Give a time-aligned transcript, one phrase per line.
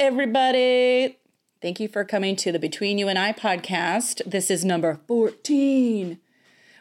[0.00, 1.18] everybody.
[1.60, 4.22] Thank you for coming to the Between You and I podcast.
[4.24, 6.18] This is number 14,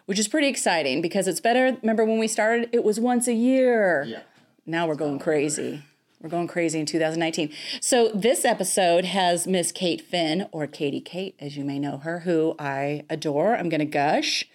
[0.05, 1.77] which is pretty exciting because it's better.
[1.81, 4.05] Remember when we started, it was once a year.
[4.07, 4.21] Yeah.
[4.65, 5.83] Now we're going crazy.
[6.21, 7.51] We're going crazy in 2019.
[7.81, 12.19] So this episode has Miss Kate Finn, or Katie Kate, as you may know her,
[12.19, 13.53] who I adore.
[13.53, 14.45] I'm going to gush.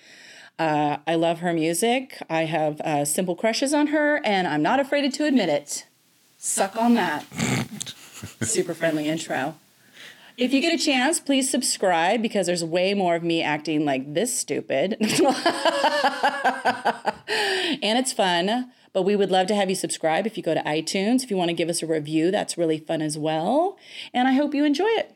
[0.58, 2.16] Uh, I love her music.
[2.30, 5.86] I have uh, simple crushes on her, and I'm not afraid to admit it.
[6.38, 7.26] Suck on that.
[8.42, 9.56] Super friendly intro.
[10.36, 14.14] If you get a chance, please subscribe because there's way more of me acting like
[14.14, 14.96] this stupid.
[15.00, 15.10] and
[17.98, 18.72] it's fun.
[18.92, 21.22] But we would love to have you subscribe if you go to iTunes.
[21.22, 23.76] If you want to give us a review, that's really fun as well.
[24.12, 25.14] And I hope you enjoy it.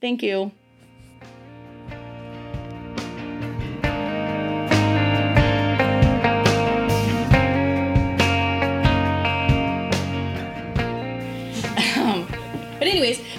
[0.00, 0.52] Thank you.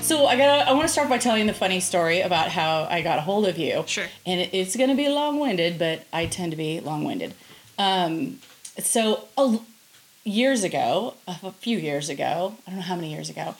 [0.07, 3.01] So I got I want to start by telling the funny story about how I
[3.01, 3.83] got a hold of you.
[3.87, 4.05] Sure.
[4.25, 7.33] And it, it's going to be long-winded, but I tend to be long-winded.
[7.77, 8.39] Um,
[8.79, 9.59] so a,
[10.23, 13.55] years ago, a few years ago, I don't know how many years ago,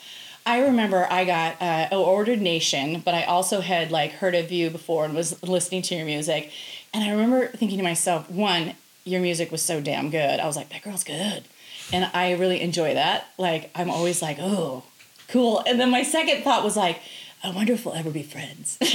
[0.45, 4.69] I remember I got uh, ordered Nation, but I also had like heard of you
[4.69, 6.51] before and was listening to your music,
[6.93, 8.73] and I remember thinking to myself, one,
[9.03, 10.39] your music was so damn good.
[10.39, 11.43] I was like, that girl's good,
[11.91, 13.27] and I really enjoy that.
[13.37, 14.83] Like I'm always like, oh,
[15.27, 15.61] cool.
[15.65, 16.99] And then my second thought was like.
[17.43, 18.79] I wonder if we'll ever be friends.
[18.81, 18.89] I'm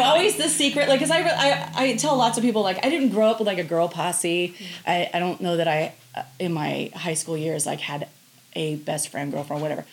[0.00, 3.08] always the secret, like, cause I, I, I tell lots of people, like, I didn't
[3.08, 4.54] grow up with like a girl posse.
[4.86, 8.06] I, I don't know that I, uh, in my high school years, like, had
[8.54, 9.84] a best friend, girlfriend, whatever.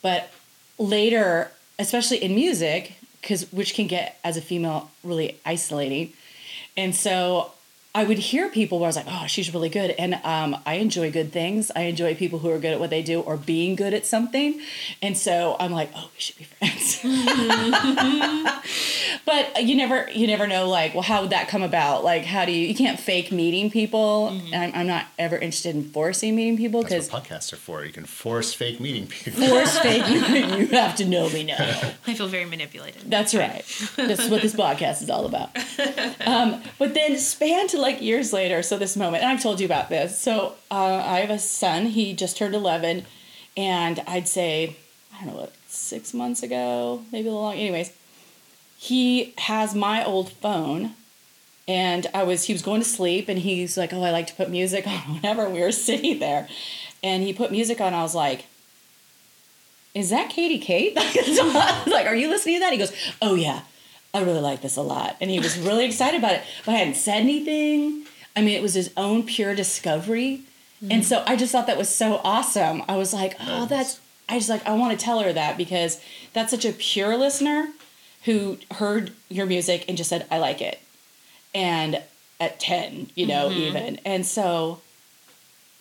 [0.00, 0.32] But
[0.78, 6.12] later, especially in music, cause which can get as a female really isolating,
[6.76, 7.52] and so
[7.94, 10.74] I would hear people where I was like, "Oh, she's really good," and um, I
[10.74, 11.70] enjoy good things.
[11.74, 14.60] I enjoy people who are good at what they do or being good at something,
[15.02, 16.77] and so I'm like, "Oh, we should be friends."
[19.24, 22.04] but you never, you never know, like, well, how would that come about?
[22.04, 22.66] Like, how do you?
[22.66, 24.40] You can't fake meeting people.
[24.52, 27.84] I'm, I'm not ever interested in forcing meeting people That's because what podcasts are for.
[27.84, 29.46] You can force fake meeting people.
[29.46, 30.08] force fake.
[30.08, 30.20] You,
[30.56, 31.56] you have to know me now.
[32.06, 33.10] I feel very manipulated.
[33.10, 33.64] That's right.
[33.96, 35.50] That's what this podcast is all about.
[36.26, 39.66] Um, but then span to like years later, so this moment, and I've told you
[39.66, 40.18] about this.
[40.18, 41.86] So uh, I have a son.
[41.86, 43.04] He just turned 11,
[43.56, 44.76] and I'd say,
[45.14, 47.54] I don't know what, six months ago, maybe a little long.
[47.54, 47.92] Anyways,
[48.76, 50.94] he has my old phone.
[51.66, 54.34] And I was, he was going to sleep, and he's like, "Oh, I like to
[54.34, 56.48] put music on." Whenever we were sitting there,
[57.02, 58.46] and he put music on, I was like,
[59.94, 60.94] is that Katie Kate?
[60.96, 62.72] I was like, are you listening to that?
[62.72, 63.62] He goes, oh yeah,
[64.14, 65.16] I really like this a lot.
[65.20, 68.04] And he was really excited about it, but I hadn't said anything.
[68.36, 70.42] I mean, it was his own pure discovery.
[70.80, 71.02] And mm-hmm.
[71.02, 72.84] so I just thought that was so awesome.
[72.88, 76.00] I was like, oh, that's, I just like, I want to tell her that because
[76.32, 77.68] that's such a pure listener
[78.24, 80.80] who heard your music and just said, I like it.
[81.54, 82.02] And
[82.40, 83.98] at 10, you know, even.
[84.04, 84.80] And so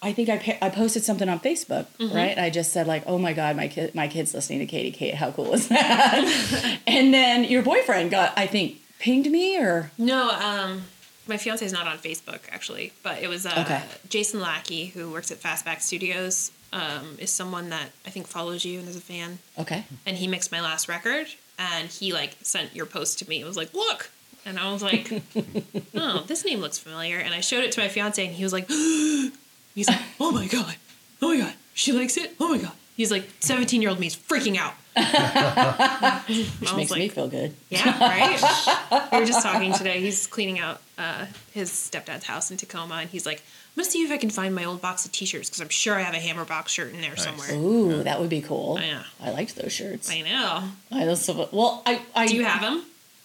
[0.02, 2.38] I think I, pa- I posted something on Facebook, right?
[2.38, 5.16] I just said like, "Oh my God, my kid, my kid's listening to Katie Kate.
[5.16, 10.30] How cool is that?" and then your boyfriend got, I think, pinged me or No,
[10.30, 10.84] um,
[11.28, 13.82] my fiance is not on Facebook actually, but it was uh, Okay.
[14.08, 16.52] Jason Lackey who works at Fastback Studios.
[16.74, 20.28] Um, is someone that I think follows you and is a fan, okay, and he
[20.28, 23.40] mixed my last record, and he like sent your post to me.
[23.42, 24.10] It was like, look,
[24.46, 25.22] and I was like,
[25.96, 28.52] oh, this name looks familiar, and I showed it to my fiance, and he was
[28.52, 28.68] like,
[29.76, 30.76] he's like, oh my god,
[31.22, 32.74] oh my god, she likes it, oh my god.
[32.98, 34.74] He's like, seventeen year old me's freaking out.
[34.98, 37.54] which I makes was me like, feel good.
[37.70, 39.10] Yeah, right.
[39.12, 40.02] we were just talking today.
[40.02, 44.02] He's cleaning out uh, his stepdad's house in Tacoma, and he's like, "I'm gonna see
[44.04, 46.18] if I can find my old box of T-shirts because I'm sure I have a
[46.18, 47.24] Hammerbox shirt in there Nice.
[47.24, 48.80] somewhere." Ooh, that would be cool.
[48.82, 49.04] Yeah.
[49.22, 50.10] I liked those shirts.
[50.12, 50.64] I know.
[50.92, 52.84] I also, well, I, I Do you have them?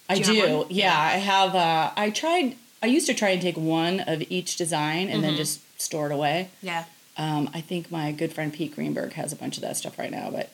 [0.09, 0.41] I do do.
[0.43, 0.67] have one?
[0.69, 1.55] Yeah, I have.
[1.55, 2.57] Uh, I tried.
[2.83, 5.23] I used to try and take one of each design and Mm-hmm.
[5.23, 6.51] then just store it away.
[6.61, 6.85] Yeah.
[7.17, 10.11] Um, I think my good friend Pete Greenberg has a bunch of that stuff right
[10.11, 10.51] now, but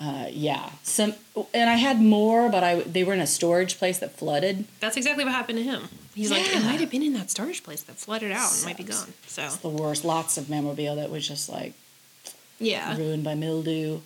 [0.00, 1.14] uh, yeah, some
[1.52, 4.64] and I had more, but I they were in a storage place that flooded.
[4.78, 5.88] That's exactly what happened to him.
[6.14, 6.60] He's like, Yeah.
[6.60, 9.12] "It might have been in that storage place that flooded out and might be gone."
[9.26, 10.04] So It's the worst.
[10.04, 11.72] Lots of memorabilia that was just like
[12.60, 12.96] yeah.
[12.96, 14.00] ruined by mildew.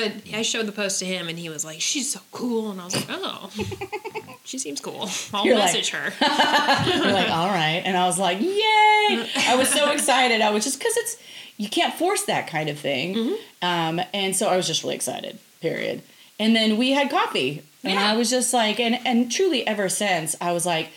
[0.00, 2.80] But I showed the post to him, and he was like, "She's so cool," and
[2.80, 3.50] I was like, "Oh,
[4.44, 5.08] she seems cool.
[5.34, 6.12] I'll You're like- message her."
[6.96, 9.26] You're like, all right, and I was like, yay!
[9.48, 10.40] I was so excited.
[10.40, 11.16] I was just because it's
[11.56, 15.38] you can't force that kind of thing, um, and so I was just really excited.
[15.60, 16.02] Period.
[16.38, 18.12] And then we had coffee, and Yeah.
[18.12, 20.88] I was just like, and and truly ever since I was like,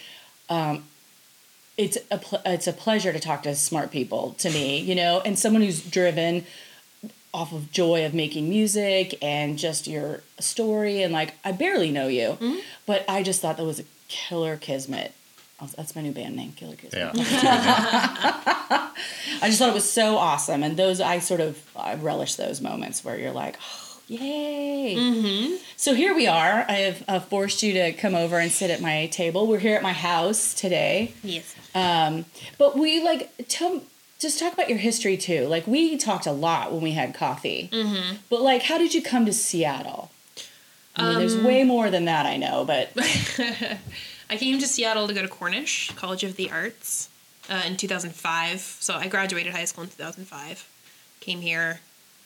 [0.49, 0.85] um,
[1.77, 5.21] it's a pl- it's a pleasure to talk to smart people to me, you know,
[5.25, 6.45] and someone who's driven.
[7.33, 12.07] Off of joy of making music and just your story and like I barely know
[12.07, 12.59] you, Mm-hmm.
[12.85, 15.13] but I just thought that was a killer kismet.
[15.61, 17.11] Oh, That's my new band name, Killer Kismet.
[17.13, 17.13] Yeah.
[19.41, 22.59] I just thought it was so awesome, and those I sort of I relish those
[22.61, 24.95] moments where you're like, oh, yay!
[24.97, 25.55] Mm-hmm.
[25.77, 26.65] So here we are.
[26.67, 29.47] I have uh, forced you to come over and sit at my table.
[29.47, 31.55] We're here at my house today, Yes.
[31.75, 32.25] um,
[32.57, 33.81] but we like tell
[34.23, 35.45] just talk about your history too.
[35.47, 38.15] Like we talked a lot when we had coffee, Mm-hmm.
[38.29, 40.09] but like, how did you come to Seattle?
[40.95, 42.91] I mean, there's Um, way more than that I know, but
[44.29, 47.09] I came to Seattle to go to Cornish College of the Arts
[47.49, 48.59] uh, in 2005.
[48.79, 50.67] So I graduated high school in 2005.
[51.19, 51.79] Came here.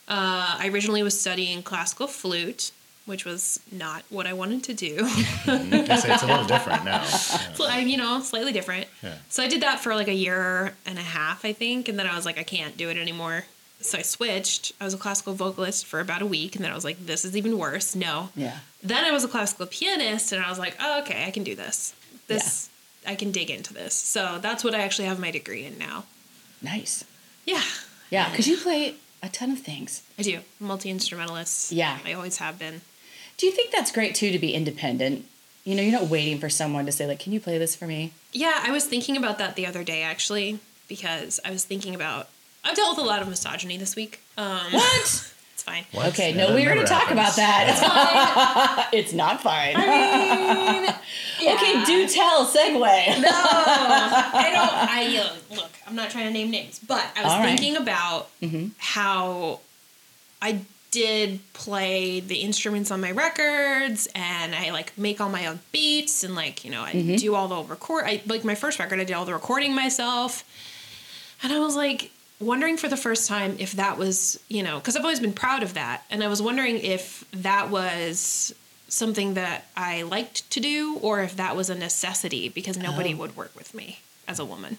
[0.07, 2.71] Uh, I originally was studying classical flute,
[3.07, 4.98] which was not what I wanted to do.
[4.98, 5.74] Mm-hmm.
[5.74, 7.01] It's, it's a little different now.
[7.07, 7.54] Yeah.
[7.56, 8.86] So you know, slightly different.
[9.01, 9.15] Yeah.
[9.30, 12.06] So I did that for like a year and a half, I think, and then
[12.06, 13.45] I was like, I can't do it anymore.
[13.81, 14.74] So I switched.
[14.81, 17.24] I was a classical vocalist for about a week, and then I was like, this
[17.25, 17.95] is even worse.
[17.95, 18.30] No.
[18.36, 21.44] yeah, Then I was a classical pianist, and I was like, oh, okay, I can
[21.44, 21.94] do this.
[22.27, 22.69] This,
[23.06, 23.94] I can dig into this.
[23.94, 26.06] So that's what I actually have my degree in now.
[26.62, 27.04] nice.
[27.45, 27.62] Yeah,
[28.09, 30.04] Yeah, because you play a ton of things.
[30.19, 30.39] I do.
[30.59, 31.71] Multi instrumentalist.
[31.71, 31.98] Yeah.
[32.06, 32.81] I always have been.
[33.37, 35.25] Do you think that's great too to be independent?
[35.63, 37.85] You know, you're not waiting for someone to say like, "Can you play this for
[37.87, 41.93] me?" Yeah, I was thinking about that the other day actually, because I was thinking
[41.93, 42.29] about.
[42.63, 44.19] I've dealt with a lot of misogyny this week.
[44.37, 45.23] Um, What?
[45.57, 45.85] It's fine.
[45.91, 46.09] What?
[46.09, 47.79] Okay, Yeah, no, we were going to talk about happens.
[47.81, 48.89] that.
[48.93, 49.73] it's not fine.
[49.73, 50.97] yeah.
[51.55, 52.45] Okay, do tell.
[52.45, 52.79] Segue.
[53.21, 54.73] No, I don't.
[54.73, 55.71] I uh, look.
[55.87, 57.57] I'm not trying to name names, but I was All right.
[57.57, 58.71] thinking about Mhm.
[58.77, 59.59] how
[60.41, 60.59] I
[60.91, 66.23] did play the instruments on my records, and I like make all my own beats,
[66.23, 67.15] and like you know I Mm-hmm.
[67.15, 68.05] do all the record.
[68.05, 68.99] I like my first record.
[68.99, 70.43] I did all the recording myself,
[71.43, 74.95] and I was like wondering for the first time if that was you know because
[74.95, 78.53] I've always been proud of that, and I was wondering if that was
[78.89, 83.17] something that I liked to do or if that was a necessity because nobody Oh.
[83.17, 83.99] would work with me
[84.29, 84.77] as a woman.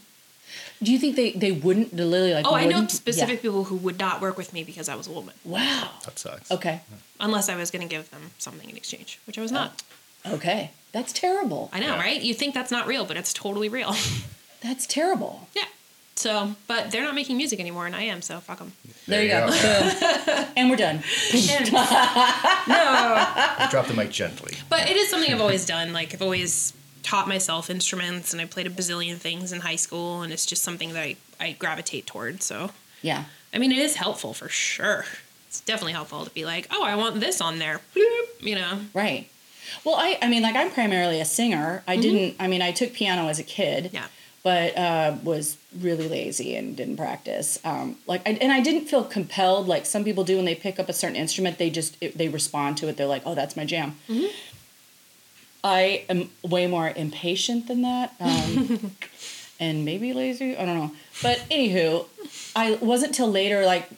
[0.83, 2.47] Do you think they they wouldn't the Lily like?
[2.47, 3.43] Oh, I know specific Yeah.
[3.43, 5.91] people who would not work with me because I was a woman, Wow.
[6.05, 6.51] That sucks.
[6.51, 6.81] Okay.
[7.21, 9.83] unless I was going to give them something in exchange, which I was not.
[10.27, 10.71] Okay.
[10.93, 11.69] That's terrible.
[11.73, 12.01] I know, Yeah.
[12.01, 12.21] right?
[12.23, 13.95] You think that's not real, but it's totally real.
[14.61, 15.49] That's terrible.
[15.55, 15.65] yeah.
[16.17, 18.23] So, but they're not making music anymore, and I am.
[18.23, 18.73] So fuck them.
[19.07, 19.47] There, you go.
[19.47, 20.47] Boom.
[20.57, 20.97] and we're done.
[22.69, 23.27] no,
[23.71, 24.55] Drop the mic gently.
[24.69, 25.93] but it is something I've always done.
[25.93, 26.73] Like I've always
[27.09, 30.63] taught myself instruments, and I played a bazillion things in high school, and it's just
[30.63, 32.45] something that I I gravitate towards.
[32.45, 32.71] So.
[33.01, 33.25] Yeah.
[33.55, 35.05] I mean, it is helpful for sure.
[35.47, 37.81] It's definitely helpful to be like, oh, I want this on there.
[38.41, 38.81] You know.
[38.93, 39.29] Right.
[39.85, 41.83] Well, I I mean, like I'm primarily a singer.
[41.87, 42.37] I didn't.
[42.39, 43.85] I mean, I took piano as a kid.
[43.85, 43.97] Mm-hmm.
[43.97, 44.07] Yeah.
[44.45, 47.59] But uh, was really lazy and didn't practice.
[47.65, 50.79] Um, like, I, and I didn't feel compelled like some people do when they pick
[50.79, 51.59] up a certain instrument.
[51.59, 52.97] They just it, they respond to it.
[52.97, 54.27] They're like, "Oh, that's my jam." Mm-hmm.
[55.65, 58.93] I am way more impatient than that, um,
[59.61, 60.57] and maybe lazy.
[60.57, 60.93] I don't know.
[61.23, 62.07] But anywho,
[62.55, 63.89] I wasn't till later like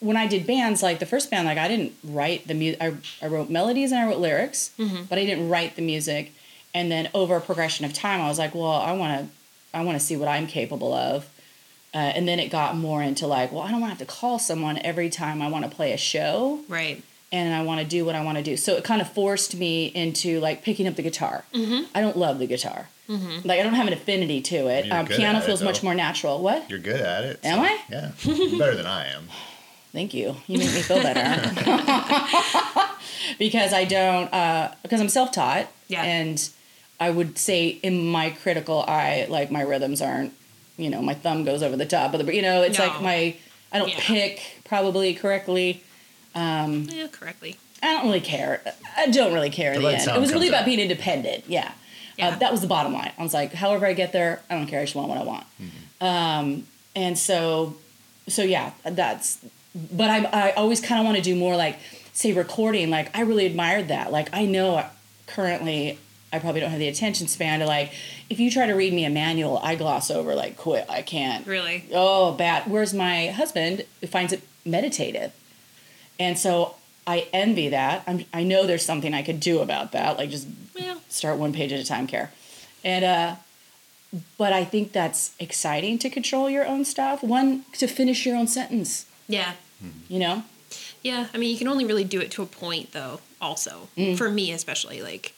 [0.00, 2.80] when I did bands, like the first band, like I didn't write the music.
[2.80, 4.70] I, I wrote melodies and I wrote lyrics,
[5.08, 6.32] but I didn't write the music.
[6.74, 9.82] And then over a progression of time, I was like, well, I want to, I
[9.82, 11.28] want to see what I'm capable of.
[11.94, 14.14] Uh, and then it got more into like, well, I don't want to have to
[14.14, 17.02] call someone every time I want to play a show Right.
[17.30, 18.56] And I want to do what I want to do.
[18.56, 21.44] So it kind of forced me into like picking up the guitar.
[21.54, 21.84] Mm-hmm.
[21.94, 22.88] I don't love the guitar.
[23.08, 24.90] Like I don't have an affinity to it.
[24.92, 26.42] Um, piano at it, feels much more natural.
[26.42, 26.68] What?
[26.68, 27.40] You're good at it.
[27.42, 27.78] Am I?
[27.90, 28.10] Yeah.
[28.58, 29.28] Better than I am.
[29.92, 30.36] Thank you.
[30.46, 31.20] You make me feel better.
[33.38, 35.68] because I don't, uh, because I'm self taught.
[35.88, 36.02] Yeah.
[36.02, 36.48] And
[37.00, 40.34] I would say in my critical eye, like my rhythms aren't,
[40.76, 43.36] you know, my thumb goes over the top of the, you know, it's like my,
[43.72, 44.00] I don't Yeah.
[44.00, 45.82] pick probably correctly.
[46.38, 47.58] Yeah, correctly.
[47.82, 48.60] I don't really care.
[48.96, 50.08] I don't really care in The the, end.
[50.08, 50.66] It was really about out.
[50.66, 51.44] being independent.
[51.46, 51.72] Yeah.
[52.16, 52.28] Yeah.
[52.30, 53.12] Uh, that was the bottom line.
[53.16, 54.80] I was like, however I get there, I don't care.
[54.80, 55.46] I just want what I want.
[56.00, 56.66] Um,
[56.96, 57.76] and so,
[58.26, 59.38] so yeah, that's,
[59.74, 61.78] but I, I always kind of want to do more like,
[62.12, 62.90] say, recording.
[62.90, 64.10] Like, I really admired that.
[64.10, 64.84] Like, I know
[65.28, 65.98] currently
[66.32, 67.92] I probably don't have the attention span to like,
[68.28, 70.86] if you try to read me a manual, I gloss over like, quit.
[70.88, 71.46] I can't.
[71.46, 71.84] Really.
[71.92, 72.68] Oh, bad.
[72.68, 75.32] Whereas my husband finds it meditative.
[76.18, 76.74] And so
[77.06, 78.02] I envy that.
[78.06, 80.46] I'm, I know there's something I could do about that, like just
[80.78, 82.32] Well, start one page at a time, care.
[82.84, 83.36] And, uh,
[84.36, 87.22] but I think that's exciting to control your own stuff.
[87.22, 89.52] One, to finish your own sentence, yeah.
[90.08, 90.44] you know?
[91.02, 91.28] Yeah.
[91.32, 93.88] I mean, you can only really do it to a point, though, also.
[93.96, 94.16] Mm.
[94.16, 95.02] For me, especially.
[95.02, 95.34] Like,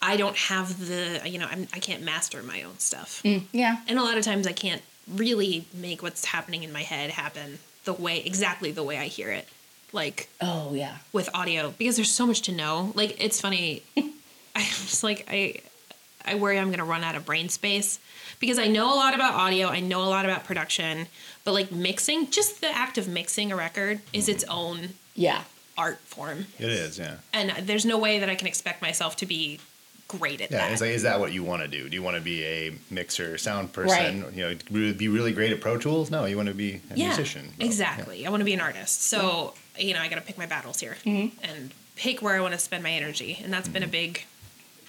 [0.00, 3.22] I don't have the, you know, I'm, I can't master my own stuff.
[3.24, 3.78] Mm, yeah.
[3.88, 7.58] And a lot of times I can't really make what's happening in my head happen
[7.84, 9.48] the way exactly the way I hear it.
[9.92, 10.98] Like Oh yeah.
[11.12, 12.92] with audio because there's so much to know.
[12.94, 13.82] Like it's funny.
[13.96, 15.56] i'm just like I
[16.24, 17.98] I worry I'm gonna run out of brain space
[18.40, 19.68] because I know a lot about audio.
[19.68, 21.06] I know a lot about production,
[21.44, 24.52] but like mixing, just the act of mixing a record is its mm-hmm.
[24.58, 25.42] own Yeah.
[25.78, 27.16] art form, It is, yeah.
[27.32, 29.60] and there's no way that I can expect myself to be
[30.08, 30.72] great at Yeah, that.
[30.72, 31.88] it's like, is that what you want to do?
[31.88, 34.24] Do you want to be a mixer, sound person?
[34.24, 34.34] Right.
[34.34, 36.10] You know, be really great at Pro Tools?
[36.10, 37.52] No, you want to be a yeah, musician.
[37.58, 38.26] Well, exactly.
[38.26, 40.80] I want to be an artist, so you know I got to pick my battles
[40.80, 41.36] here mm-hmm.
[41.44, 43.92] and pick where I want to spend my energy, and that's been a mm-hmm.
[43.92, 44.24] big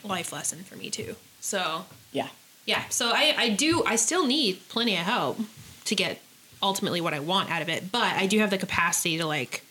[0.03, 1.15] life lesson for me too.
[1.39, 2.27] So Yeah.
[2.65, 5.39] yeah so I, I do i still need plenty of help
[5.85, 6.19] to get
[6.61, 9.63] ultimately what i want out of it but i do have the capacity to like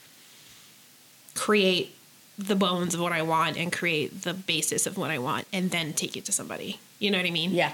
[1.35, 1.95] create
[2.39, 5.71] the bones of what i want and create the basis of what i want and
[5.71, 7.73] then take it to somebody you know what i mean Yeah.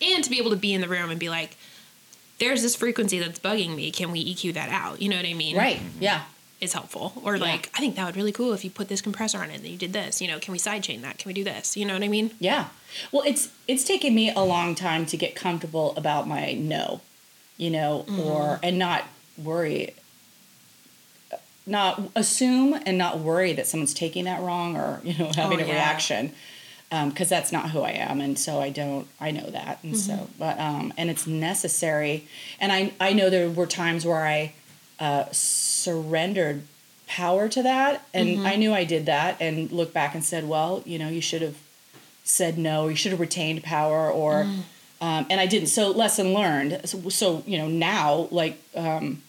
[0.00, 1.56] and to be able to be in the room and be like
[2.38, 5.34] there's this frequency that's bugging me can we eq that out you know what i
[5.34, 5.80] mean Right.
[6.00, 6.22] Yeah.
[6.64, 7.42] Is helpful or Yeah.
[7.50, 9.66] like i think that would really cool if you put this compressor on it and
[9.66, 11.94] you did this you know can we sidechain that can we do this you know
[11.94, 12.64] what i mean Yeah.
[13.12, 17.00] Well, it's it's taken me a long time to get comfortable about my no,
[17.56, 19.02] you know, or and not
[19.36, 19.94] worry
[21.66, 25.64] not assume and not worry that someone's taking that wrong or, you know, having Oh,
[25.64, 25.72] a yeah.
[25.72, 26.32] reaction.
[26.92, 29.96] Um, cuz that's not who I am and so I don't I know that and
[29.96, 32.28] so but um and it's necessary
[32.60, 34.52] and I I know there were times where I
[35.00, 35.24] uh
[35.84, 36.62] surrendered
[37.06, 38.46] power to that and mm-hmm.
[38.46, 41.42] I knew I did that and looked back and said, well, you know, you should
[41.42, 41.56] have
[42.24, 44.62] said no, or you should have retained power, or mm.
[45.00, 45.68] um, and I didn't.
[45.68, 46.80] So lesson learned.
[46.86, 49.22] So, so you know now, like, um,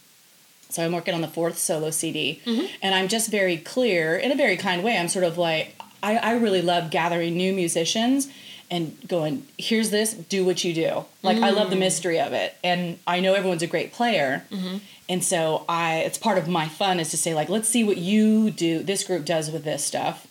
[0.70, 2.66] so I'm working on the fourth solo CD, mm-hmm.
[2.82, 4.98] and I'm just very clear in a very kind way.
[4.98, 8.30] I'm sort of like I, I really love gathering new musicians
[8.72, 11.06] and going, here's this, do what you do.
[11.22, 11.80] Like I love the mm.
[11.80, 14.46] mystery of it, and I know everyone's a great player.
[14.50, 14.78] Mm-hmm.
[15.08, 17.98] And so I, it's part of my fun is to say like, let's see what
[17.98, 18.82] you do.
[18.84, 20.28] This group does with this stuff,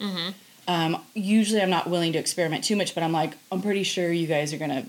[0.66, 4.10] um, usually I'm not willing to experiment too much, but I'm like, I'm pretty sure
[4.12, 4.84] you guys are gonna.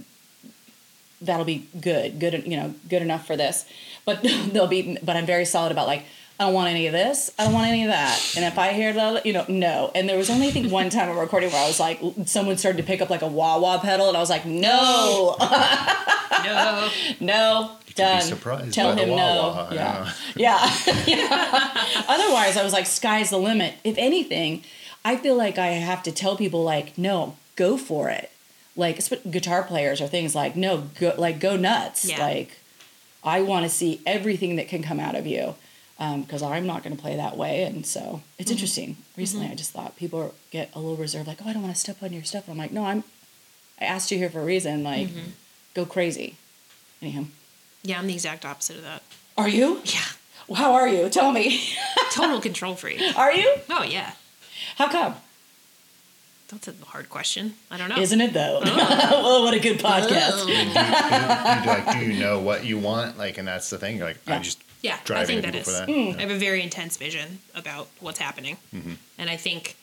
[1.22, 3.66] That'll be good, good, you know, good enough for this.
[4.06, 6.04] But they'll be, but I'm very solid about like,
[6.38, 7.32] I don't want any of this.
[7.40, 8.34] I don't want any of that.
[8.36, 9.92] And if I hear that, you know, no.
[9.96, 12.58] And there was only I think one time I'm recording where I was like, someone
[12.58, 16.90] started to pick up like a wah wah pedal, and I was like, no, no
[17.22, 18.22] no, done.
[18.22, 19.68] surprised Tell by him wah no.
[19.72, 20.76] yeah, yeah.
[21.08, 22.04] yeah.
[22.10, 23.76] Otherwise, I was like, sky's the limit.
[23.84, 24.64] If anything,
[25.06, 28.30] I feel like I have to tell people like, no, go for it.
[28.76, 32.04] Like esp- guitar players or things like, no, go like go nuts.
[32.04, 32.20] Yeah.
[32.20, 32.58] Like,
[33.24, 35.56] I want to see everything that can come out of you.
[35.98, 38.56] Um, because I'm not going to play that way, and so it's mm-hmm.
[38.56, 38.98] interesting.
[39.16, 39.54] Recently, mm-hmm.
[39.54, 42.04] I just thought people get a little reserved, like, "Oh, I don't want to step
[42.04, 43.06] on your stuff." And I'm like, "No, I'm.
[43.80, 44.84] I asked you here for a reason.
[44.84, 45.30] Like, mm-hmm.
[45.74, 46.36] go crazy."
[47.02, 47.26] Anyhow,
[47.86, 49.04] yeah i'm the exact opposite of that
[49.38, 49.82] are you?
[49.86, 51.10] yeah How are you?
[51.10, 51.60] Tell me.
[52.12, 53.02] total control freak.
[53.18, 53.56] Are you?
[53.70, 54.14] Oh yeah,
[54.78, 55.16] How come?
[56.48, 57.56] that's a hard question.
[57.70, 57.98] I don't know.
[57.98, 58.62] Isn't it though?
[58.64, 59.22] Oh.
[59.24, 59.90] well, what a good oh.
[59.90, 60.32] podcast.
[60.34, 60.46] Oh.
[60.46, 63.18] Do you, do, you, do, like, do you know what you want?
[63.18, 63.98] Like, and that's the thing.
[63.98, 64.38] You're like, Yeah.
[64.38, 65.80] I just Yeah, I think into that people is.
[65.80, 65.90] for that.
[65.90, 66.18] Mm.
[66.18, 68.58] I have a very intense vision about what's happening,
[69.18, 69.76] and I think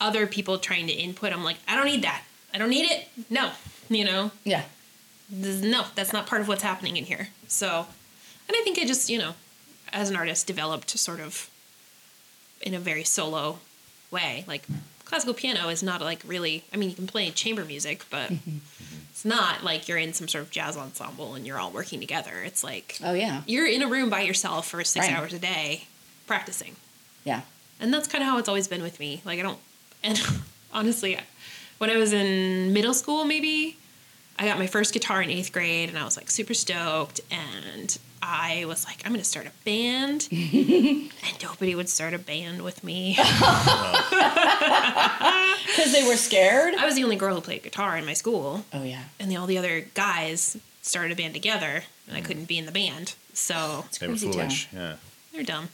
[0.00, 2.22] other people trying to input, I'm like, I don't need that.
[2.54, 3.08] I don't need it.
[3.30, 3.50] No,
[3.88, 4.62] you know, Yeah.
[5.30, 7.28] This- no, that's not part of what's happening in here.
[7.48, 7.86] So,
[8.48, 9.34] and I think I just, you know,
[9.92, 11.50] as an artist, developed sort of
[12.62, 13.58] in a very solo
[14.10, 14.44] way.
[14.48, 14.62] Like
[15.04, 16.64] classical piano is not like really.
[16.72, 18.30] I mean, you can play chamber music, but
[19.18, 22.30] it's not like you're in some sort of jazz ensemble and you're all working together.
[22.44, 23.42] It's like Oh yeah.
[23.48, 25.16] you're in a room by yourself for six Right.
[25.16, 25.88] hours a day
[26.28, 26.76] practicing.
[27.24, 27.40] Yeah.
[27.80, 29.20] And that's kind of how it's always been with me.
[29.24, 29.58] Like I don't,
[30.04, 30.20] and
[30.72, 31.18] honestly,
[31.78, 33.76] when I was in middle school, maybe
[34.38, 37.20] I got my first guitar in eighth grade, and I was like super stoked.
[37.28, 41.10] And I was like, I'm gonna start a band, and
[41.42, 43.16] nobody would start a band with me.
[45.66, 46.74] Because they were scared.
[46.74, 49.02] I was the only girl who played guitar in my school, Oh yeah.
[49.20, 52.66] and the, all the other guys started a band together, and I couldn't be in
[52.66, 53.14] the band.
[53.32, 54.32] So It's They were crazy town.
[54.34, 54.68] foolish.
[54.72, 54.96] Yeah.
[55.32, 55.68] they're dumb.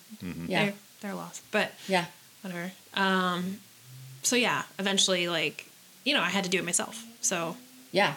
[0.46, 0.64] Yeah.
[0.64, 1.42] They're, they're lost.
[1.50, 2.06] But Yeah.
[2.42, 2.72] whatever.
[2.94, 3.60] Um,
[4.22, 5.68] so yeah, eventually, like,
[6.04, 7.04] you know, I had to do it myself.
[7.22, 7.56] So
[7.92, 8.14] Yeah.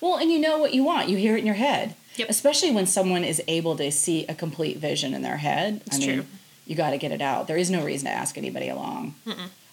[0.00, 1.08] Well, and you know what you want.
[1.10, 1.94] You hear it in your head.
[2.16, 2.28] Yep.
[2.30, 5.82] Especially when someone is able to see a complete vision in their head.
[5.86, 6.26] It's I mean, true.
[6.66, 7.46] you got to get it out.
[7.46, 9.14] There is no reason to ask anybody along.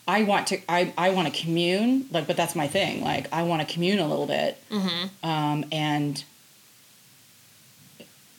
[0.08, 0.60] I want to.
[0.68, 2.08] I, I want to commune.
[2.12, 3.02] Like, but that's my thing.
[3.04, 4.58] Like, I want to commune a little bit.
[4.70, 5.26] Mm-hmm.
[5.30, 6.24] Um, and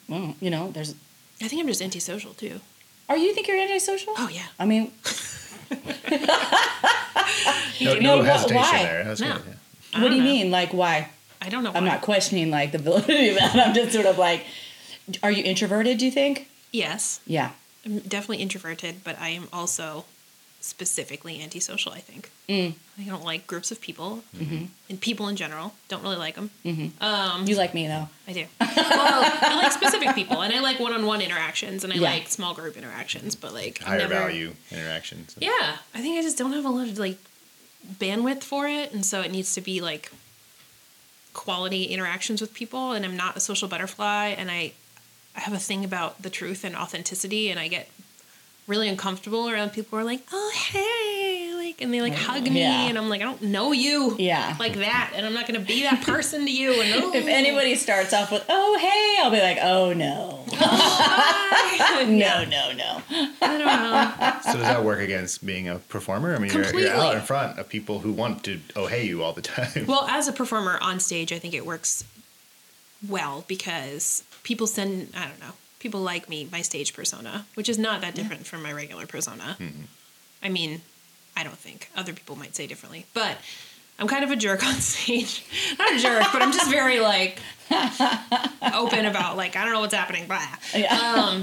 [0.09, 0.95] well, you know, there's.
[1.41, 2.61] I think I'm just antisocial too.
[3.09, 4.13] Are you think you're antisocial?
[4.17, 4.47] Oh yeah.
[4.59, 4.93] I mean,
[7.81, 8.83] No, No, no hesitation why?
[8.83, 9.05] there.
[9.05, 9.35] That's No.
[9.35, 9.43] good.
[9.93, 10.03] Yeah.
[10.03, 10.31] What do you know.
[10.31, 10.51] mean?
[10.51, 11.09] Like, why?
[11.45, 11.73] I don't know.
[11.75, 13.55] I'm not questioning like the validity of that.
[13.67, 14.45] I'm just sort of like,
[15.23, 15.99] are you introverted?
[15.99, 16.49] Do you think?
[16.73, 17.51] Yes, Yeah.
[17.87, 20.07] I'm definitely introverted, but I am also
[20.63, 21.93] specifically antisocial.
[21.93, 22.75] I think Mm.
[22.99, 24.65] I don't like groups of people, Mm-hmm.
[24.91, 26.51] and people in general don't really like them.
[26.63, 28.09] You like me though.
[28.29, 28.47] I do.
[28.61, 32.11] Well, I like specific people, and I like one-on-one interactions, and I Yeah.
[32.11, 33.35] like small group interactions.
[33.35, 35.35] But like I'm Higher never, value interactions.
[35.39, 37.19] Yeah, I think I just don't have a lot of like
[38.01, 40.11] bandwidth for it, and so it needs to be like
[41.35, 42.93] quality interactions with people.
[42.93, 44.73] And I'm not a social butterfly, and I
[45.37, 47.91] I have a thing about the truth and authenticity, and I get
[48.67, 51.14] really uncomfortable around people who are like, "Oh hey,"
[51.75, 52.89] like, and they like mm, hug me, Yeah.
[52.89, 54.57] and I'm like, "I don't know you." Yeah.
[54.59, 56.81] like that, and I'm not gonna be that person to you.
[56.81, 61.63] And oh, If anybody starts off with "Oh hey," I'll be like, "Oh no, hi.
[62.01, 63.03] Oh, no, no, no."
[63.43, 64.53] I don't know.
[64.53, 66.35] So does that work against being a performer?
[66.35, 69.23] I mean, you're, you're out in front of people who want to oh hey you
[69.23, 69.87] all the time.
[69.87, 72.05] Well, as a performer on stage, I think it works
[73.07, 77.79] well because people send, I don't know, people like me, my stage persona, which is
[77.79, 79.57] not that different from my regular persona.
[79.61, 79.83] Mm-hmm.
[80.43, 80.81] I mean,
[81.37, 81.91] I don't think.
[81.97, 83.07] Other people might say differently.
[83.15, 83.39] But
[83.99, 85.45] I'm kind of a jerk on stage.
[85.79, 87.39] Not a jerk, but I'm just very like
[88.75, 90.27] open about like, I don't know what's happening.
[90.27, 90.47] Blah.
[90.75, 90.95] Yeah.
[90.95, 91.41] Um,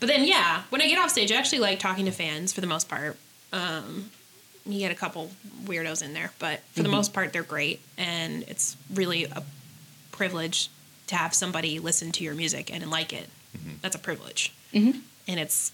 [0.00, 2.60] but then, yeah, when I get off stage, I actually like talking to fans for
[2.60, 3.16] the most part.
[3.52, 4.10] Um,
[4.66, 5.30] you get a couple
[5.64, 9.42] weirdos in there, but for the most part, they're great, and it's really a
[10.12, 10.68] privilege
[11.06, 13.28] to have somebody listen to your music and like it.
[13.80, 14.52] That's a privilege,
[15.26, 15.72] and it's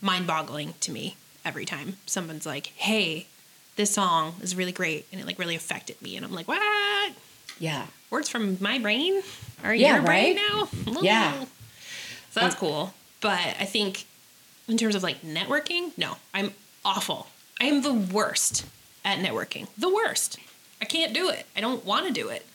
[0.00, 3.26] mind-boggling to me every time someone's like, "Hey,
[3.76, 7.12] this song is really great," and it like really affected me, and I'm like, "What?
[7.58, 7.86] Yeah.
[8.10, 9.22] Words from my brain
[9.62, 10.68] are Yeah, your brain right?
[10.86, 11.44] now?" Yeah.
[12.32, 12.94] So that's cool.
[13.20, 14.04] But I think
[14.68, 16.52] in terms of like networking, no, I'm
[16.84, 17.26] awful.
[17.60, 18.64] I am the worst
[19.04, 19.66] at networking.
[19.76, 20.38] The worst.
[20.80, 21.44] I can't do it.
[21.56, 22.46] I don't want to do it.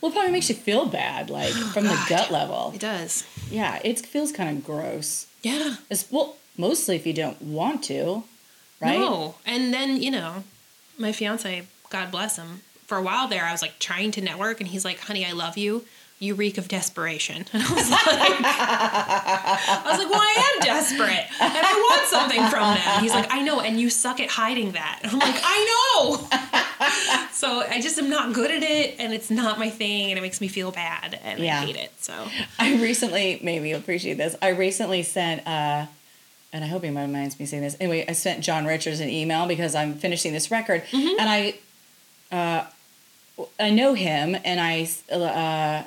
[0.00, 2.72] Well, it probably makes you feel bad, like oh, from the gut level.
[2.74, 3.24] It does.
[3.50, 5.26] Yeah, it feels kind of gross.
[5.42, 5.76] Yeah.
[5.90, 8.24] It's, well, mostly if you don't want to,
[8.80, 8.98] right?
[8.98, 9.34] No.
[9.46, 10.44] And then, you know,
[10.98, 14.60] my fiance, God bless him, for a while there, I was like trying to network,
[14.60, 15.84] and he's like, honey, I love you.
[16.18, 17.46] You reek of desperation.
[17.52, 22.42] And I was like, I was like, well, I am desperate, and I want something
[22.48, 23.02] from them.
[23.02, 25.00] He's like, I know, and you suck at hiding that.
[25.02, 25.58] And I'm like, I
[26.00, 27.28] know.
[27.32, 30.22] so I just am not good at it, and it's not my thing, and it
[30.22, 31.60] makes me feel bad, and Yeah.
[31.60, 31.92] I hate it.
[31.98, 32.12] So
[32.58, 34.36] I recently, maybe you'll appreciate this.
[34.42, 35.86] I recently sent, uh,
[36.52, 37.76] and I hope he minds me saying this.
[37.80, 41.20] Anyway, I sent John Richards an email because I'm finishing this record, Mm-hmm.
[41.20, 41.54] and I,
[42.32, 42.64] uh,
[43.58, 45.84] I know him, and I, uh,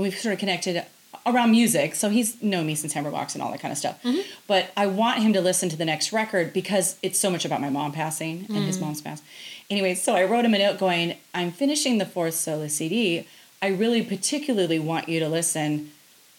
[0.00, 0.84] we've sort of connected
[1.26, 1.94] around music.
[1.94, 4.02] So he's known me since Hammerbox and all that kind of stuff.
[4.02, 4.20] Mm-hmm.
[4.46, 7.60] But I want him to listen to the next record because it's so much about
[7.60, 8.66] my mom passing and Mm.
[8.66, 9.22] his mom's pass.
[9.70, 13.26] Anyway, so I wrote him a note going, "I'm finishing the fourth solo CD.
[13.62, 15.90] I really particularly want you to listen."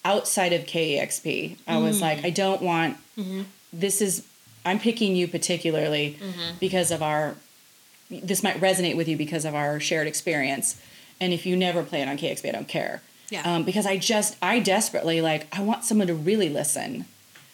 [0.08, 1.58] outside of KEXP.
[1.68, 2.96] I was like, I don't want
[3.80, 4.26] this is
[4.66, 6.18] I'm picking you particularly
[6.60, 7.36] because of our
[8.10, 10.82] this might resonate with you because of our shared experience.
[11.20, 13.02] And if you never play it on KEXP, I don't care.
[13.30, 13.42] Yeah.
[13.44, 17.06] Um, because I just I desperately like I want someone to really listen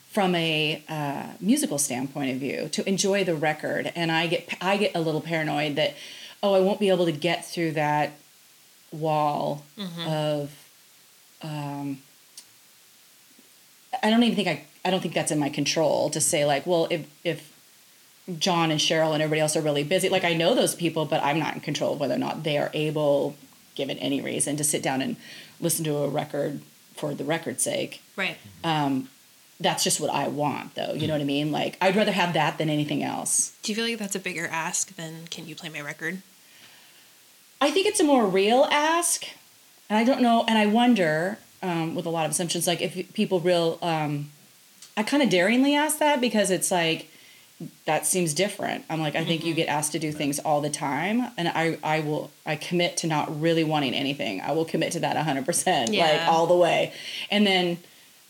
[0.10, 4.76] from a uh, musical standpoint of view to enjoy the record and I get I
[4.76, 5.96] get a little paranoid that
[6.44, 8.12] oh I won't be able to get through that
[8.92, 9.64] wall
[10.06, 10.52] of
[11.42, 12.00] um,
[14.04, 16.65] I don't even think I I don't think that's in my control to say like,
[16.65, 17.52] well, if if
[18.39, 21.24] John and Cheryl and everybody else are really busy, like I know those people, but
[21.24, 23.36] I'm not in control of whether or not they are able,
[23.76, 25.17] given any reason, to sit down and
[25.60, 26.62] listen to a record
[26.96, 28.02] for the record's sake.
[28.15, 28.38] right.
[28.63, 29.10] Um,
[29.60, 30.94] that's just what I want, though.
[30.94, 31.52] You know what I mean?
[31.52, 33.56] Like I'd rather have that than anything else.
[33.62, 36.24] Do you feel like that's a bigger ask than can you play my record?
[37.60, 39.24] I think it's a more real ask,
[39.88, 43.13] and I don't know, and I wonder um, with a lot of assumptions, like if
[43.13, 43.78] people real.
[43.84, 44.32] Um,
[44.98, 47.08] I kind of daringly ask that because it's like
[47.86, 48.86] that seems different.
[48.90, 49.58] I'm like, I think you mm-hmm.
[49.58, 53.08] get asked to do things all the time, and I I will I commit to
[53.08, 54.42] not really wanting anything.
[54.42, 56.94] I will commit to that 100 percent, like all the way,
[57.30, 57.78] and then.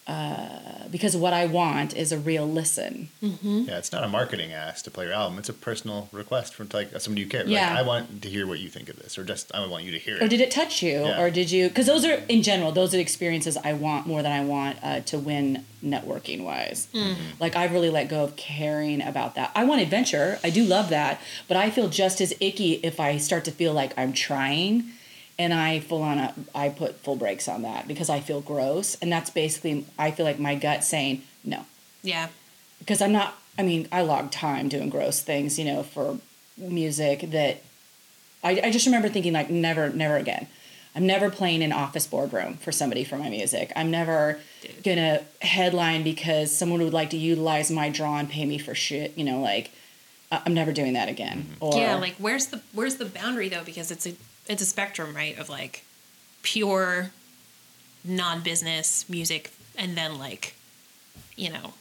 [0.08, 3.10] Uh, because what I want is a real listen.
[3.22, 5.38] Yeah, it's not a marketing ask to play your album.
[5.38, 7.46] It's a personal request from like somebody you care.
[7.46, 7.70] Yeah.
[7.70, 9.92] Like, I want to hear what you think of this, or just I want you
[9.92, 10.24] to hear it.
[10.24, 11.22] or did it touch you Yeah.
[11.22, 14.22] or did you because those are in general those are the experiences i want more
[14.22, 16.88] than i want uh, to win networking wise
[17.40, 20.90] like i've really let go of caring about that i want adventure i do love
[20.90, 24.84] that but i feel just as icky if i start to feel like i'm trying
[25.42, 28.96] and i full on a, i put full brakes on that because i feel gross
[29.02, 31.66] and that's basically i feel like my gut saying no
[32.04, 32.28] Yeah.
[32.80, 33.30] because I'm not.
[33.60, 36.18] I mean, I log time doing gross things, you know, for
[36.58, 37.62] music that
[38.44, 40.48] I, I just remember thinking like never, never again.
[40.96, 43.72] I'm never playing an office boardroom for somebody for my music.
[43.76, 44.40] I'm never
[44.84, 49.18] gonna headline because someone would like to utilize my draw and pay me for shit.
[49.18, 49.72] You know, like
[50.32, 51.48] I'm never doing that again.
[51.60, 53.64] Or yeah, like where's the where's the boundary though?
[53.64, 54.14] Because it's a
[54.48, 55.38] it's a spectrum, right?
[55.38, 55.84] Of like
[56.44, 57.12] pure
[58.04, 60.56] non-business music, and then like
[61.36, 61.74] you know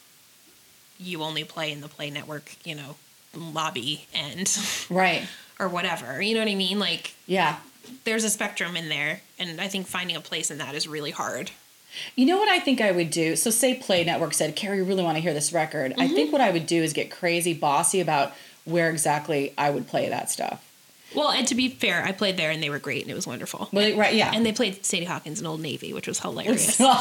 [0.98, 2.96] you only play in the Play Network, you know,
[3.34, 4.46] lobby and
[4.90, 5.22] right.
[5.58, 6.20] or whatever.
[6.20, 6.78] You know what I mean?
[6.78, 7.56] Like Yeah.
[8.04, 11.10] there's a spectrum in there, and I think finding a place in that is really
[11.10, 11.50] hard.
[12.14, 13.34] You know what I think I would do?
[13.34, 15.92] So, say Play Network said, Carrie, you really want to hear this record.
[15.98, 16.14] I Mm-hmm.
[16.14, 18.32] think what I would do is get crazy bossy about
[18.64, 20.69] where exactly I would play that stuff.
[21.14, 23.26] Well, and to be fair, I played there and they were great and it was
[23.26, 23.68] wonderful.
[23.72, 24.30] Well, right, yeah.
[24.32, 26.76] And they played Sadie Hawkins and Old Navy, which was hilarious.
[26.76, 26.96] so, like,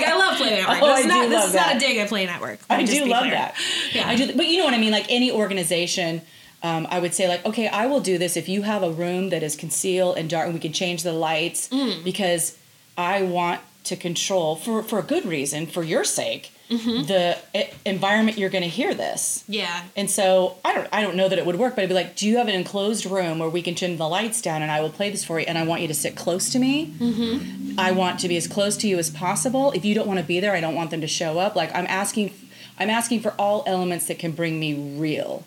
[0.00, 0.78] I love Play Network.
[0.82, 2.60] Oh, this is I not, do this is not a dig at Play Network.
[2.68, 3.32] Let I just do love clear.
[3.34, 3.54] that.
[3.92, 4.08] Yeah.
[4.08, 4.92] I do, but you know what I mean.
[4.92, 6.22] Like any organization,
[6.62, 9.30] um, I would say like, okay, I will do this if you have a room
[9.30, 12.02] that is concealed and dark, and we can change the lights Mm.
[12.04, 12.56] because
[12.96, 17.02] I want to control for for a good reason, for your sake, Mm-hmm.
[17.06, 17.38] the
[17.84, 19.44] environment you're going to hear this.
[19.46, 19.82] Yeah.
[19.96, 22.16] And so I don't I don't know that it would work, but I'd be like,
[22.16, 24.80] do you have an enclosed room where we can turn the lights down and I
[24.80, 26.94] will play this for you and I want you to sit close to me.
[26.98, 27.78] Mm-hmm.
[27.78, 29.72] I want to be as close to you as possible.
[29.72, 31.54] If you don't want to be there, I don't want them to show up.
[31.54, 32.32] Like I'm asking
[32.78, 35.44] I'm asking for all elements that can bring me real.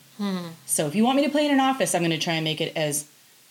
[0.65, 2.43] So if you want me to play in an office, I'm going to try and
[2.43, 3.05] make it as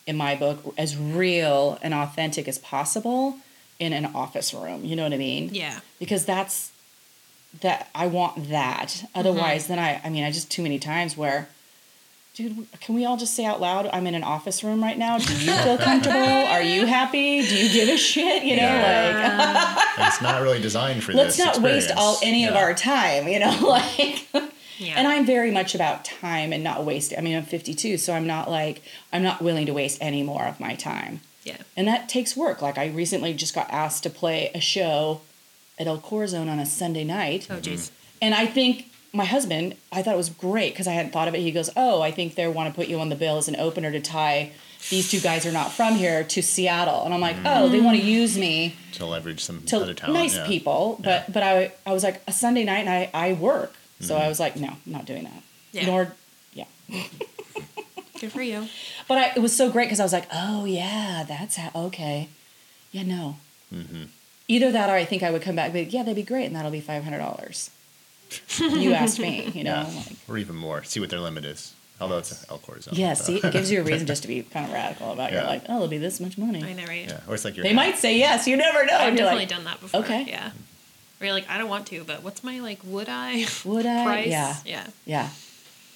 [0.06, 3.36] in my book as real and authentic as possible
[3.78, 4.84] in an office room.
[4.84, 5.50] You know what I mean?
[5.52, 5.80] Yeah.
[5.98, 6.70] because that's
[7.60, 8.88] that I want that.
[8.88, 9.06] Mm-hmm.
[9.18, 11.48] Otherwise, then I I mean I just too many times where
[12.34, 15.18] dude, can we all just say out loud I'm in an office room right now?
[15.18, 16.18] Do you feel comfortable?
[16.18, 17.40] Are you happy?
[17.42, 18.42] Do you give a shit?
[18.44, 21.46] You know, like it's not really designed for let's this.
[21.46, 22.22] not waste all experience.
[22.36, 24.26] any of our time, you know, like
[24.78, 24.94] Yeah.
[24.98, 27.16] and I'm very much about time and not wasting.
[27.18, 30.44] I mean, I'm 52, so I'm not like I'm not willing to waste any more
[30.44, 31.20] of my time.
[31.44, 31.56] yeah.
[31.78, 32.60] And that takes work.
[32.60, 35.22] Like I recently just got asked to play a show
[35.78, 37.46] at El Corazon on a Sunday night.
[37.50, 37.74] Oh, jeez.
[37.74, 37.94] Mm-hmm.
[38.22, 41.34] And I think my husband, I thought it was great because I hadn't thought of
[41.34, 41.40] it.
[41.40, 43.56] He goes, "Oh, I think they want to put you on the bill as an
[43.56, 44.52] opener to tie
[44.90, 47.98] these two guys are not from here to Seattle." And I'm like, "Oh, they want
[47.98, 48.06] to mm.
[48.06, 50.18] use me to leverage some to other talent.
[50.18, 50.46] nice yeah.
[50.46, 54.14] people." But but I I was like a Sunday night and I I work, so
[54.14, 54.24] mm-hmm.
[54.24, 55.86] I was like, "No, I'm not doing that." Yeah.
[55.86, 56.12] Nor
[56.52, 56.66] yeah.
[58.20, 58.68] Good for you.
[59.08, 62.28] But I, it was so great because I was like, "Oh yeah, that's how okay."
[62.92, 63.36] Yeah, no.
[63.72, 64.04] Mm-hmm.
[64.48, 66.22] Either that or I think I would come back and be like, yeah, that'd be
[66.22, 67.70] great, and that'll be five hundred dollars.
[68.58, 69.86] you asked me, you know.
[69.88, 69.94] Yeah.
[69.96, 70.82] Like, or even more.
[70.84, 71.74] See what their limit is.
[72.00, 72.94] Although it's El Corazon.
[72.94, 75.30] yeah, so- see, it gives you a reason just to be kind of radical about.
[75.30, 75.34] it.
[75.34, 75.48] You're Yeah.
[75.48, 76.62] like, oh, it'll be this much money.
[76.62, 77.06] I know, right?
[77.08, 77.20] Yeah.
[77.26, 78.46] Or it's like your They might say yes.
[78.46, 78.94] You never know.
[78.94, 80.00] I've And definitely like, done that before.
[80.00, 80.24] okay.
[80.28, 80.50] Yeah.
[81.18, 82.80] Where you're like, I don't want to, but what's my like?
[82.84, 83.46] Would I?
[83.64, 84.04] Would I?
[84.04, 84.26] Price?
[84.28, 84.56] Yeah.
[84.66, 84.86] Yeah.
[85.06, 85.28] Yeah.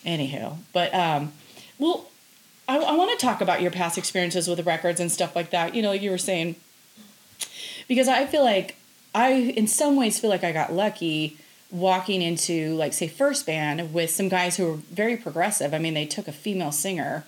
[0.06, 1.32] Anywho, but um,
[1.78, 2.08] well,
[2.66, 5.50] I, I want to talk about your past experiences with the records and stuff like
[5.50, 5.74] that.
[5.74, 6.56] You know, you were saying
[7.90, 8.76] because I feel like
[9.14, 11.36] I, in some ways, feel like I got lucky
[11.72, 15.74] walking into like say first band with some guys who were very progressive.
[15.74, 17.24] I mean, they took a female singer.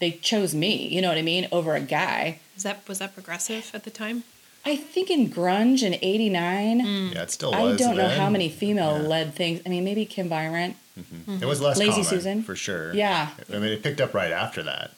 [0.00, 2.40] They chose me, you know what I mean, over a guy.
[2.54, 4.24] Was that was that progressive at the time?
[4.66, 7.14] I think in grunge in '89, mm.
[7.14, 9.08] Yeah, it still I don't know how many female Yeah.
[9.08, 9.60] led things.
[9.64, 10.74] I mean, maybe Kim Byron.
[10.98, 11.42] Mm-hmm.
[11.42, 12.42] It was less Lazy common, Susan?
[12.42, 12.94] for sure.
[12.94, 13.30] Yeah.
[13.50, 14.92] I mean, it picked up right after that.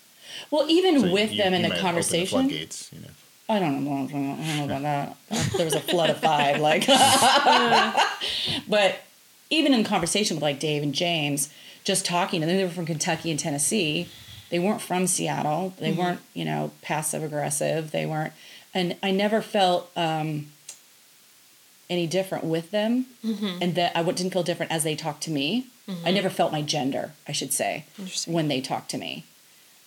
[0.51, 3.09] Well, even So with you- them in you the might open conversation, floodgates, you know.
[3.49, 4.05] I don't know.
[4.05, 5.17] I don't know about that.
[5.57, 6.87] There was a flood of five, like.
[8.69, 9.01] but
[9.51, 11.49] even in conversation with like Dave and James,
[11.85, 14.09] just talking, and they were from Kentucky and Tennessee.
[14.51, 15.75] They weren't from Seattle.
[15.81, 17.91] They weren't, you know, passive aggressive.
[17.91, 18.33] They weren't,
[18.75, 20.47] and I never felt um,
[21.91, 23.07] any different with them,
[23.63, 25.67] and that I didn't feel different as they talked to me.
[26.05, 27.85] I never felt my gender, I should say,
[28.27, 29.25] when they talked to me.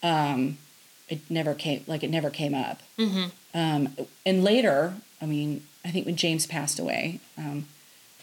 [0.01, 0.57] Um,
[1.09, 2.81] it never came like it never came up.
[3.53, 7.65] Um, and later, I mean, I think when James passed away um,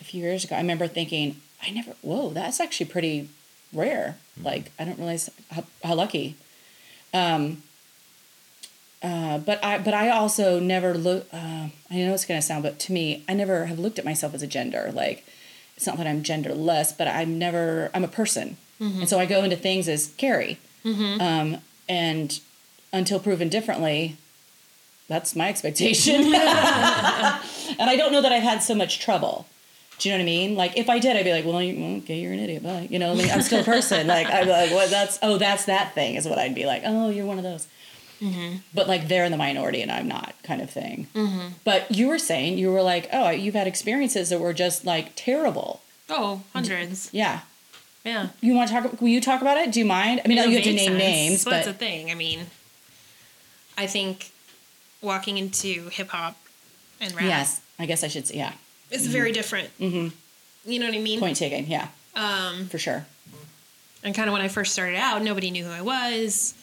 [0.00, 3.28] a few years ago, I remember thinking, I never, whoa, that's actually pretty
[3.72, 4.18] rare.
[4.40, 6.36] Like, I don't realize how, how lucky.
[7.14, 7.62] Um,
[9.02, 11.26] uh, but I, but I also never look.
[11.32, 14.34] Uh, I know it's gonna sound, but to me, I never have looked at myself
[14.34, 14.90] as a gender.
[14.92, 15.24] Like,
[15.76, 17.90] it's not that I'm genderless, but I'm never.
[17.94, 18.56] I'm a person,
[19.00, 20.58] and so I go into things as Carrie.
[21.20, 21.58] Um,
[21.88, 22.40] and
[22.92, 24.16] until proven differently,
[25.08, 26.14] that's my expectation.
[26.24, 29.46] and I don't know that I've had so much trouble.
[29.98, 30.56] Do you know what I mean?
[30.56, 32.86] Like if I did, I'd be like, well, you, okay, you're an idiot, bye.
[32.90, 34.06] You know, I mean, I'm still a person.
[34.16, 36.82] like I'd be like, well, that's oh, that's that thing is what I'd be like.
[36.84, 37.66] Oh, you're one of those.
[38.20, 38.58] Mm-hmm.
[38.74, 41.08] But like they're in the minority and I'm not, kind of thing.
[41.14, 41.48] Mm-hmm.
[41.64, 45.12] But you were saying you were like, oh, you've had experiences that were just like
[45.16, 45.82] terrible.
[46.08, 47.10] Oh, hundreds.
[47.12, 47.40] Yeah.
[48.04, 48.28] Yeah.
[48.40, 49.00] You want to talk?
[49.00, 49.72] Will you talk about it?
[49.72, 50.20] Do you mind?
[50.24, 50.98] I mean, you have to name sense.
[50.98, 52.10] names, that's but the thing.
[52.10, 52.46] I mean,
[53.76, 54.30] I think
[55.02, 56.36] walking into hip hop
[57.00, 58.52] and rap Yes, I guess I should say, yeah.
[58.90, 59.68] is very different.
[59.78, 60.70] Mm-hmm.
[60.70, 61.20] You know what I mean?
[61.20, 63.06] Point taken, yeah, Um, for sure.
[64.02, 66.54] and kind of when I first started out, nobody knew who I was.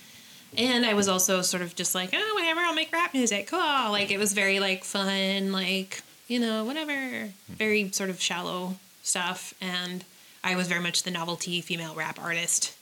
[0.58, 3.48] And I was also sort of just like, oh, whatever, I'll make rap music.
[3.48, 3.60] Cool.
[3.60, 7.30] Like, it was very, like, fun, like, you know, whatever.
[7.50, 9.54] Very sort of shallow stuff.
[9.60, 10.04] And
[10.44, 12.76] I was very much the novelty female rap artist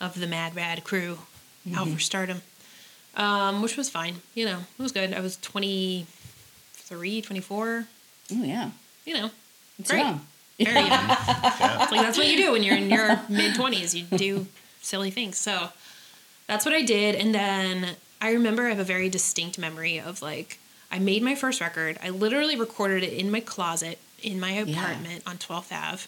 [0.00, 1.18] of the Mad Rad crew
[1.76, 2.42] out for stardom,
[3.16, 4.16] um, which was fine.
[4.34, 5.12] You know, it was good.
[5.14, 7.84] I was 23, 24,
[8.34, 8.70] Oh, yeah.
[9.04, 9.30] you know,
[9.78, 10.00] It's great.
[10.00, 10.20] young.
[10.58, 10.88] Very young.
[10.90, 11.86] Yeah.
[11.90, 14.46] like that's what you do when you're in your mid 20s you do
[14.80, 15.68] silly things so
[16.46, 20.22] that's what i did and then i remember i have a very distinct memory of
[20.22, 20.58] like
[20.90, 25.22] i made my first record i literally recorded it in my closet in my apartment
[25.26, 26.06] on 12th ave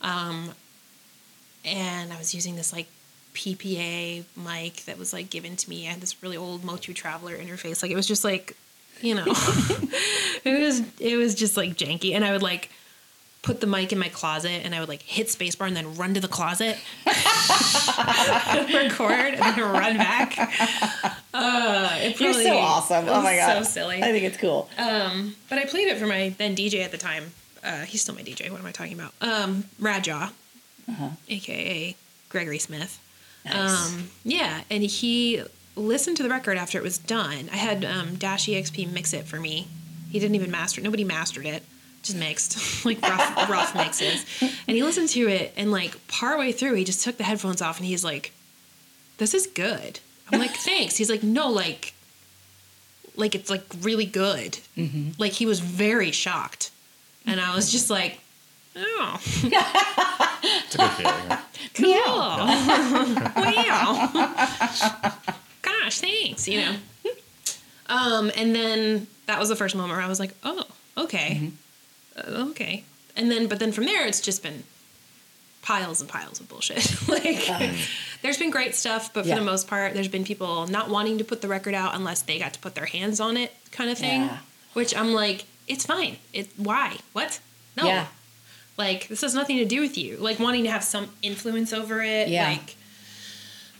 [0.00, 0.50] um,
[1.64, 2.86] and i was using this like
[3.34, 7.36] ppa mic that was like given to me i had this really old motu traveler
[7.36, 8.56] interface like it was just like
[9.00, 9.24] you know
[10.44, 12.68] it was it was just like janky and i would like
[13.42, 16.14] put the mic in my closet and I would like hit spacebar and then run
[16.14, 16.78] to the closet,
[18.72, 20.38] record, and then run back.
[21.34, 23.08] Uh, it You're so awesome.
[23.08, 23.64] Oh my god.
[23.64, 24.02] so silly.
[24.02, 24.70] I think it's cool.
[24.78, 27.32] Um, but I played it for my then DJ at the time.
[27.64, 28.50] Uh, he's still my DJ.
[28.50, 29.12] What am I talking about?
[29.20, 30.30] Um, Radjaw,
[31.28, 31.96] aka
[32.28, 33.00] Gregory Smith.
[33.44, 33.92] Nice.
[33.92, 35.42] Um, yeah, and he
[35.76, 37.48] listened to the record after it was done.
[37.52, 39.68] I had um, Dash EXP mix it for me.
[40.10, 40.84] He didn't even master it.
[40.84, 41.62] Nobody mastered it.
[42.02, 44.24] Just mixed, like rough, rough mixes.
[44.40, 47.78] And he listened to it, and like partway through, he just took the headphones off,
[47.78, 48.32] and he's like,
[49.18, 50.00] "This is good."
[50.30, 51.94] I'm like, "Thanks." He's like, "No, like,
[53.16, 54.58] like it's like really good."
[55.18, 56.70] Like he was very shocked,
[57.24, 58.18] and I was just like,
[58.76, 61.28] "Oh, It's a good feeling.
[61.28, 61.38] huh?
[61.74, 61.94] Cool.
[63.36, 64.10] wow.
[65.62, 66.46] Gosh, thanks.
[66.48, 66.76] You know.
[67.86, 70.64] Um, and then that was the first moment where I was like, oh,
[70.98, 71.50] okay,
[72.16, 72.84] Uh, okay.
[73.16, 74.64] And then, but then from there, it's just been
[75.62, 76.84] piles and piles of bullshit.
[77.08, 77.48] like,
[78.22, 79.36] there's been great stuff, but for Yeah.
[79.36, 82.38] the most part, there's been people not wanting to put the record out unless they
[82.38, 84.22] got to put their hands on it, kind of thing.
[84.22, 84.38] Yeah.
[84.74, 86.16] Which I'm like, it's fine.
[86.32, 86.96] It why?
[87.12, 87.40] What?
[87.76, 87.84] No.
[87.86, 88.06] Yeah.
[88.78, 90.16] Like this has nothing to do with you.
[90.16, 92.28] Like wanting to have some influence over it.
[92.28, 92.48] Yeah.
[92.50, 92.76] Like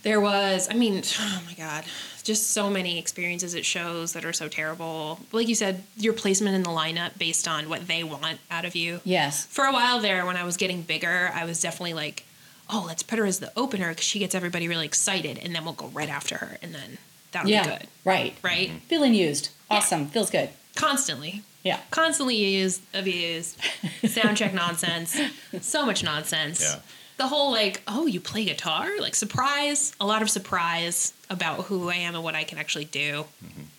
[0.03, 1.83] there was, I mean, oh my god,
[2.23, 5.19] just so many experiences at shows that are so terrible.
[5.31, 8.75] Like you said, your placement in the lineup based on what they want out of
[8.75, 8.99] you.
[9.03, 9.45] Yes.
[9.45, 12.25] For a while there, when I was getting bigger, I was definitely like,
[12.69, 15.63] oh, let's put her as the opener because she gets everybody really excited, and then
[15.65, 16.97] we'll go right after her, and then
[17.31, 17.63] that'll Yeah.
[17.63, 18.35] be good, Right.
[18.41, 18.69] right?
[18.69, 18.77] Mm-hmm.
[18.87, 19.49] Feeling used.
[19.69, 20.07] Awesome.
[20.07, 20.49] Feels good.
[20.75, 21.79] Constantly Yeah.
[21.91, 23.57] constantly used, abused,
[24.05, 25.19] sound check nonsense,
[25.61, 26.61] so much nonsense.
[26.61, 26.79] Yeah.
[27.17, 28.89] The whole like, oh, you play guitar?
[28.99, 32.85] Like surprise, a lot of surprise about who I am and what I can actually
[32.85, 33.25] do.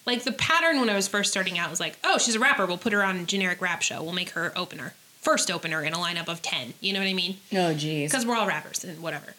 [0.07, 2.65] Like the pattern when I was first starting out was like, oh, she's a rapper,
[2.65, 4.95] we'll put her on a generic rap show, we'll make her opener.
[5.21, 6.75] First opener in a lineup of 10.
[6.81, 7.39] You know what I mean?
[7.55, 8.11] Oh, geez.
[8.11, 9.35] because we're all rappers and whatever.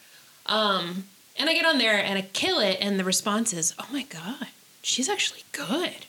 [0.46, 1.04] Um,
[1.38, 4.02] and I get on there and I kill it, and the response is, "Oh my
[4.04, 4.48] god,
[4.82, 6.06] she's actually good."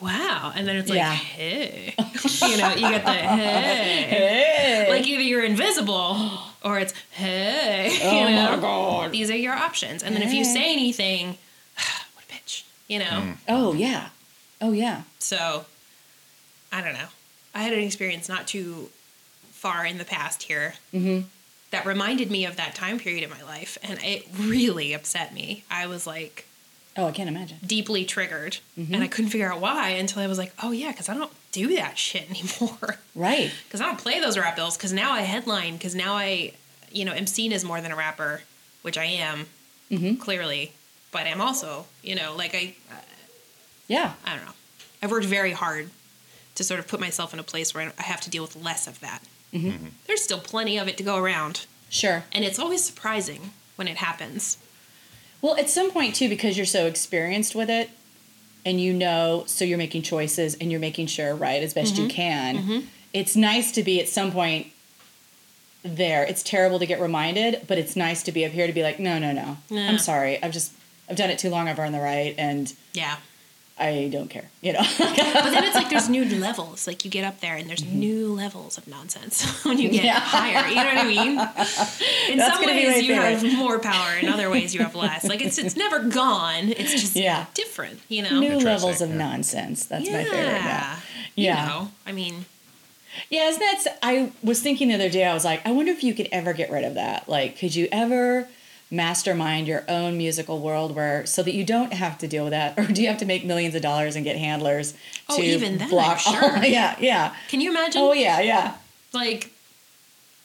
[0.00, 1.12] Wow, and then it's like, Yeah.
[1.12, 4.86] "Hey," you know, you get the "Hey," Hey.
[4.90, 6.30] like either you're invisible
[6.62, 8.50] or it's "Hey," oh you know.
[8.50, 9.12] my god.
[9.12, 11.28] These are your options, and then if you say anything,
[12.14, 13.04] what a bitch, you know.
[13.04, 13.36] Mm.
[13.48, 14.08] Oh yeah.
[14.60, 15.02] Oh yeah.
[15.18, 15.64] So,
[16.72, 17.08] I don't know.
[17.54, 18.88] I had an experience not too
[19.52, 21.26] far in the past here mm-hmm.
[21.70, 25.64] that reminded me of that time period in my life, and it really upset me.
[25.70, 26.46] I was like
[26.96, 27.58] Oh, I can't imagine.
[27.66, 28.94] deeply triggered, mm-hmm.
[28.94, 31.32] and I couldn't figure out why until I was like, oh yeah, because I don't
[31.50, 32.28] do that shit
[32.60, 32.98] anymore.
[33.14, 33.50] Right.
[33.66, 34.76] Because I don't play those rap bills.
[34.76, 35.74] Because now I headline.
[35.74, 36.52] Because now I,
[36.92, 38.42] you know, am seen as more than a rapper,
[38.82, 39.46] which I am
[39.90, 40.16] mm-hmm.
[40.20, 40.72] clearly,
[41.10, 43.00] but I'm also, you know, like I, uh,
[43.88, 44.12] Yeah.
[44.24, 44.52] I don't know.
[45.02, 45.90] I've worked very hard
[46.54, 48.86] to sort of put myself in a place where I have to deal with less
[48.86, 49.22] of that.
[49.52, 49.86] Mm-hmm.
[50.06, 52.24] There's still plenty of it to go around, Sure.
[52.32, 54.58] and it's always surprising when it happens.
[55.44, 57.90] Well, at some point too, because you're so experienced with it,
[58.64, 62.02] and you know, so you're making choices and you're making sure right as best Mm-hmm.
[62.02, 62.88] you can.
[63.12, 64.68] It's nice to be at some point
[65.82, 66.24] there.
[66.24, 68.98] It's terrible to get reminded, but it's nice to be up here to be like,
[68.98, 69.58] no, no, no.
[69.70, 70.42] I'm sorry.
[70.42, 70.72] I've just
[71.10, 71.68] I've done it too long.
[71.68, 73.16] I've earned the right, and Yeah.
[73.76, 74.48] I don't care.
[74.62, 74.82] You know.
[74.98, 75.16] But
[75.50, 76.86] then it's like there's new levels.
[76.86, 80.06] Like you get up there and there's new levels of nonsense when you get Mm-hmm.
[80.06, 80.20] Yeah.
[80.20, 80.68] higher.
[80.68, 81.30] You know what I mean?
[82.30, 85.24] In That's some ways my you have more power, in other ways you have less.
[85.24, 86.68] Like it's it's never gone.
[86.68, 87.46] It's just Yeah.
[87.54, 88.38] different, you know?
[88.38, 89.16] New levels of yeah.
[89.16, 89.86] nonsense.
[89.86, 90.18] That's yeah.
[90.18, 90.96] my favorite Yeah.
[91.34, 91.66] You Yeah.
[91.66, 92.44] know, I mean,
[93.28, 93.74] Yeah, isn't that?
[93.86, 95.24] s- I was thinking the other day.
[95.24, 97.28] I was like, I wonder if you could ever get rid of that.
[97.28, 98.48] Like, could you ever
[98.94, 102.78] mastermind your own musical world where so that you don't have to deal with that
[102.78, 104.94] or do you have to make millions of dollars and get handlers
[105.28, 106.56] Oh, to even then, block I'm sure.
[106.58, 108.00] all- yeah yeah Can you imagine?
[108.02, 108.74] oh yeah yeah
[109.12, 109.50] Like,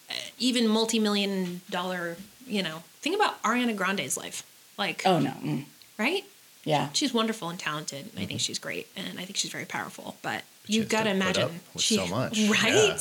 [0.10, 2.18] uh, even multi-million dollar.
[2.48, 4.42] You know, think about Ariana Grande's life.
[4.78, 5.66] Like, oh no mm,
[6.00, 6.24] right?
[6.64, 8.10] yeah She's wonderful and talented.
[8.12, 10.16] and I think she's great, and I think she's very powerful.
[10.24, 12.40] But, she you've got to to put imagine up with she, so much.
[12.50, 12.74] right?
[12.74, 12.98] Yeah.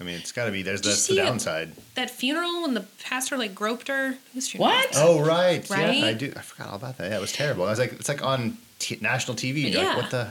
[0.00, 0.62] I mean, it's got to be.
[0.62, 1.72] There's Did that's the downside.
[1.94, 4.16] That funeral when the pastor like groped her.
[4.56, 4.90] What?
[4.96, 5.96] Oh right, Right?
[5.98, 6.32] yeah, I do.
[6.36, 7.10] I forgot all about that.
[7.10, 7.64] Yeah, it was terrible.
[7.66, 9.62] I was like, it's like on t- national TV.
[9.72, 9.88] You're Yeah.
[9.88, 10.28] like, what the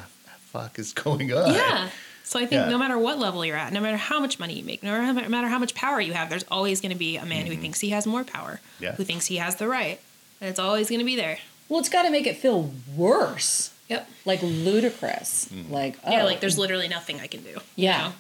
[0.51, 1.53] fuck is going on?
[1.53, 1.89] Yeah.
[2.23, 2.69] So I think Yeah.
[2.69, 5.30] no matter what level you're at, no matter how much money you make, no matter-
[5.30, 7.80] matter how much power you have, there's always going to be a man who thinks
[7.82, 8.84] he has more power, Mm-hmm.
[8.84, 8.91] Yeah.
[8.95, 9.99] who thinks he has the right,
[10.41, 11.39] and it's always going to be there.
[11.69, 14.10] well it's got to make it feel worse Yep.
[14.25, 15.69] like ludicrous Mm.
[15.71, 17.49] like Yeah, oh, like there's literally nothing I can do.
[17.51, 17.97] you Yeah.
[17.97, 18.13] know?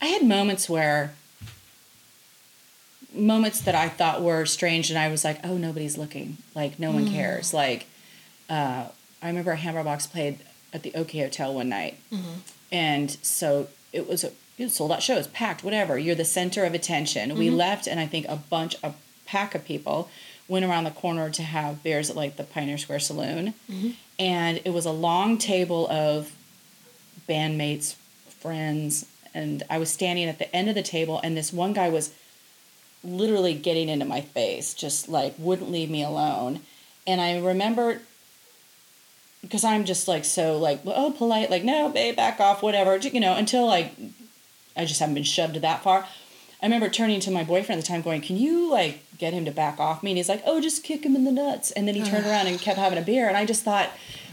[0.00, 1.14] I had moments where
[3.12, 6.38] moments that I thought were strange and I was like, oh nobody's looking.
[6.54, 7.12] Like no one mm.
[7.12, 7.52] cares.
[7.52, 7.86] Like
[8.48, 8.86] uh,
[9.22, 10.38] I remember Hammerbox played
[10.72, 11.98] at the OK Hotel one night.
[12.12, 12.40] Mm-hmm.
[12.70, 15.98] And so it was a it was sold out show, it was packed, whatever.
[15.98, 17.36] You're the center of attention.
[17.36, 17.56] We mm-hmm.
[17.56, 18.94] left and I think a bunch a
[19.26, 20.10] pack of people
[20.48, 23.54] went around the corner to have beers at like the Pioneer Square Saloon.
[23.70, 23.90] Mm-hmm.
[24.18, 26.34] And it was a long table of
[27.28, 27.94] bandmates,
[28.40, 31.88] friends, and I was standing at the end of the table, and this one guy
[31.88, 32.12] was
[33.04, 36.60] literally getting into my face, just like wouldn't leave me alone.
[37.06, 38.00] And I remember
[39.42, 43.20] because I'm just like so like oh polite, like no, babe, back off, whatever, you
[43.20, 43.94] know, until like
[44.76, 46.06] I just haven't been shoved that far.
[46.60, 49.44] I remember turning to my boyfriend at the time, going, "Can you like get him
[49.44, 51.86] to back off me?" And he's like, "Oh, just kick him in the nuts." And
[51.86, 53.90] then he turned around and kept having a beer, and I just thought,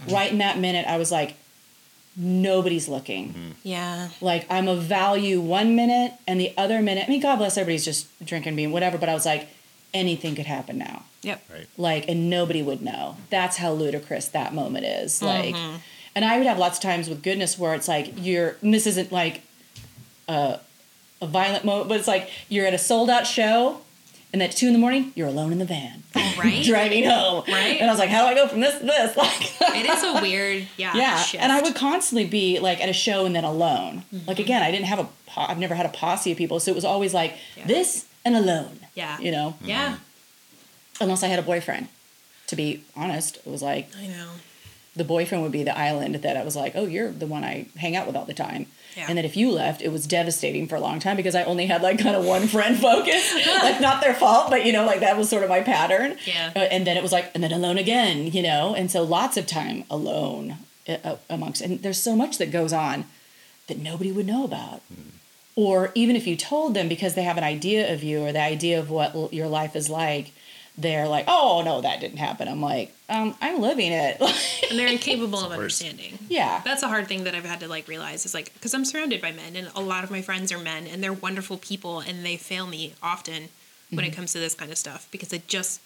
[0.10, 1.36] right in that minute, I was like,
[2.16, 3.52] "Nobody's looking." Mm-hmm.
[3.64, 4.10] Yeah.
[4.22, 7.86] Like I'm a value one minute, and the other minute, I mean, God bless everybody's
[7.86, 8.98] just drinking being whatever.
[8.98, 9.50] But I was like,
[9.96, 11.42] anything could happen now Yep.
[11.52, 11.68] Right.
[11.78, 15.26] like and nobody would know that's how ludicrous that moment is mm-hmm.
[15.26, 15.82] like
[16.14, 18.86] and i would have lots of times with goodness where it's like you're and this
[18.86, 19.42] isn't like
[20.28, 20.60] a,
[21.22, 23.82] a violent moment but it's like you're at a sold out show
[24.36, 26.04] and at two in the morning you're alone in the van
[26.38, 26.62] Right.
[26.66, 27.80] driving home Right.
[27.80, 29.42] and i was like how do i go from this to this like
[29.80, 30.94] it is a weird, yeah.
[30.94, 31.42] yeah shift.
[31.42, 34.28] and i would constantly be like at a show and then alone Mm-hmm.
[34.28, 36.72] like again i didn't have a po- i've never had a posse of people so
[36.72, 37.68] it was always like Yeah.
[37.68, 39.18] this and alone Yeah.
[39.20, 39.98] you know Yeah.
[41.00, 41.88] unless i had a boyfriend
[42.48, 44.28] to be honest it was like I know.
[44.96, 47.68] the boyfriend would be the island that I was like, oh, you're the one I
[47.76, 48.68] hang out with all the time.
[48.96, 49.08] Yeah.
[49.10, 51.66] And that if you left, it was devastating for a long time because I only
[51.66, 53.34] had like kind of one friend focus.
[53.62, 56.18] like not their fault, but you know, like that was sort of my pattern.
[56.26, 56.52] Yeah.
[56.56, 58.74] Uh, and then it was like, and then alone again, you know.
[58.74, 63.06] And so lots of time alone uh, amongst, and there's so much that goes on
[63.68, 64.82] that nobody would know about.
[65.58, 68.42] Or even if you told them because they have an idea of you or the
[68.42, 70.32] idea of what l- your life is like,
[70.78, 72.48] they're like, oh no, that didn't happen.
[72.48, 74.22] I'm like, um, I'm living it.
[74.70, 75.82] And they're incapable of worse.
[75.82, 76.18] understanding.
[76.28, 76.62] yeah.
[76.66, 79.22] That's a hard thing that I've had to like realize is like because I'm surrounded
[79.22, 82.26] by men and a lot of my friends are men and they're wonderful people and
[82.26, 83.50] they fail me often
[83.92, 85.82] when it comes to this kind of stuff because I just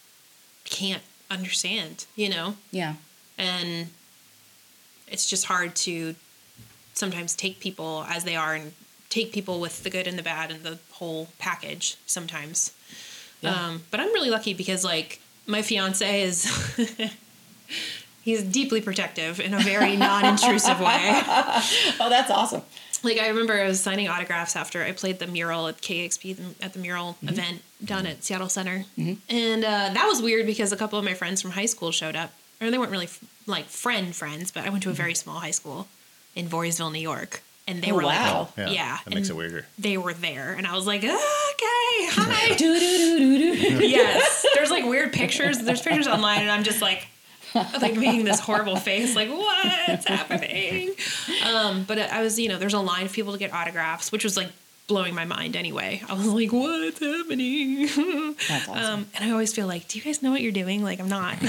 [0.64, 2.54] can't understand, you know?
[2.72, 2.94] Yeah.
[3.36, 3.88] And
[5.06, 6.14] it's just hard to
[6.94, 8.72] sometimes take people as they are and
[9.10, 12.72] take people with the good and the bad and the whole package sometimes.
[13.42, 13.54] Yeah.
[13.54, 16.44] Um, but I'm really lucky because like my fiance is
[18.22, 21.22] he's deeply protective in a very non-intrusive way.
[22.00, 22.62] Oh, that's awesome.
[23.02, 26.74] Like I remember I was signing autographs after I played the mural at KEXP at
[26.74, 30.98] the mural event down at Seattle Center, and uh, that was weird because a couple
[30.98, 34.14] of my friends from high school showed up, or they weren't really f- like friend
[34.14, 35.88] friends, but I went to a very small high school
[36.36, 38.48] in Voorheesville, New York, and they Oh, were wow.
[38.56, 38.70] like, Yeah.
[38.74, 39.64] yeah, That makes it weirder.
[39.78, 42.54] They were there, and I was like, "Ah, okay, hi.
[42.56, 43.86] Do do do do do.
[43.86, 45.58] yes, there's like weird pictures.
[45.60, 47.06] There's pictures online, and I'm just like,
[47.54, 50.90] like making this horrible face, like what's happening?
[51.46, 54.24] Um, but I was, you know, there's a line of people to get autographs, which
[54.24, 54.48] was like
[54.90, 56.02] blowing my mind anyway.
[56.08, 57.86] I was like, what's happening?
[57.86, 58.76] That's awesome.
[58.76, 60.82] Um, and I always feel like, do you guys know what you're doing?
[60.82, 61.38] Like, I'm not.
[61.40, 61.46] Do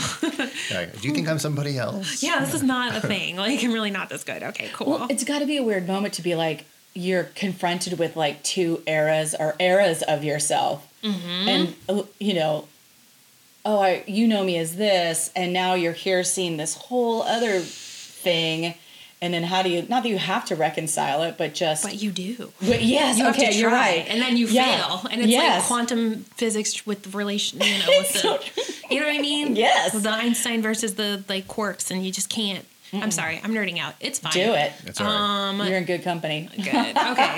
[1.01, 2.21] you think I'm somebody else?
[2.27, 3.35] yeah, this is not a thing.
[3.35, 4.43] Like, I'm really not this good.
[4.43, 4.91] Okay, cool.
[4.91, 8.43] well, it's got to be a weird moment to be like you're confronted with like
[8.43, 12.67] two eras or eras of yourself, and uh, you know,
[13.65, 17.59] oh, I you know me as this, and now you're here seeing this whole other
[17.59, 18.75] thing,
[19.21, 19.83] and then how do you?
[19.87, 21.83] Not that you have to reconcile it, but just.
[21.83, 22.51] but you do.
[22.59, 24.05] But yes, You have okay, to you're try, right.
[24.09, 24.77] and then you Yeah.
[24.87, 25.59] fail, and it's Yes.
[25.61, 29.15] like quantum physics with the relation, you know, with It's so the, you know what
[29.15, 29.55] I mean?
[29.55, 29.93] Yes.
[29.93, 32.65] the Einstein versus the like quarks, and you just can't.
[32.93, 33.93] I'm sorry, I'm nerding out.
[34.01, 34.33] It's fine.
[34.33, 34.73] Do it.
[34.85, 35.49] It's all right.
[35.49, 36.49] Um, You're in good company.
[36.57, 36.67] Good.
[36.67, 37.37] Okay.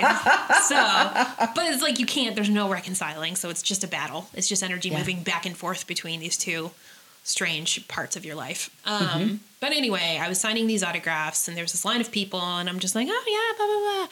[0.66, 0.74] so,
[1.54, 2.34] but it's like you can't.
[2.34, 3.36] There's no reconciling.
[3.36, 4.28] So it's just a battle.
[4.34, 4.98] It's just energy Yeah.
[4.98, 6.72] moving back and forth between these two
[7.24, 8.70] strange parts of your life.
[8.84, 9.36] Um, Mm-hmm.
[9.60, 12.78] But anyway, I was signing these autographs, and there's this line of people, and I'm
[12.78, 14.08] just like, oh yeah, blah blah blah.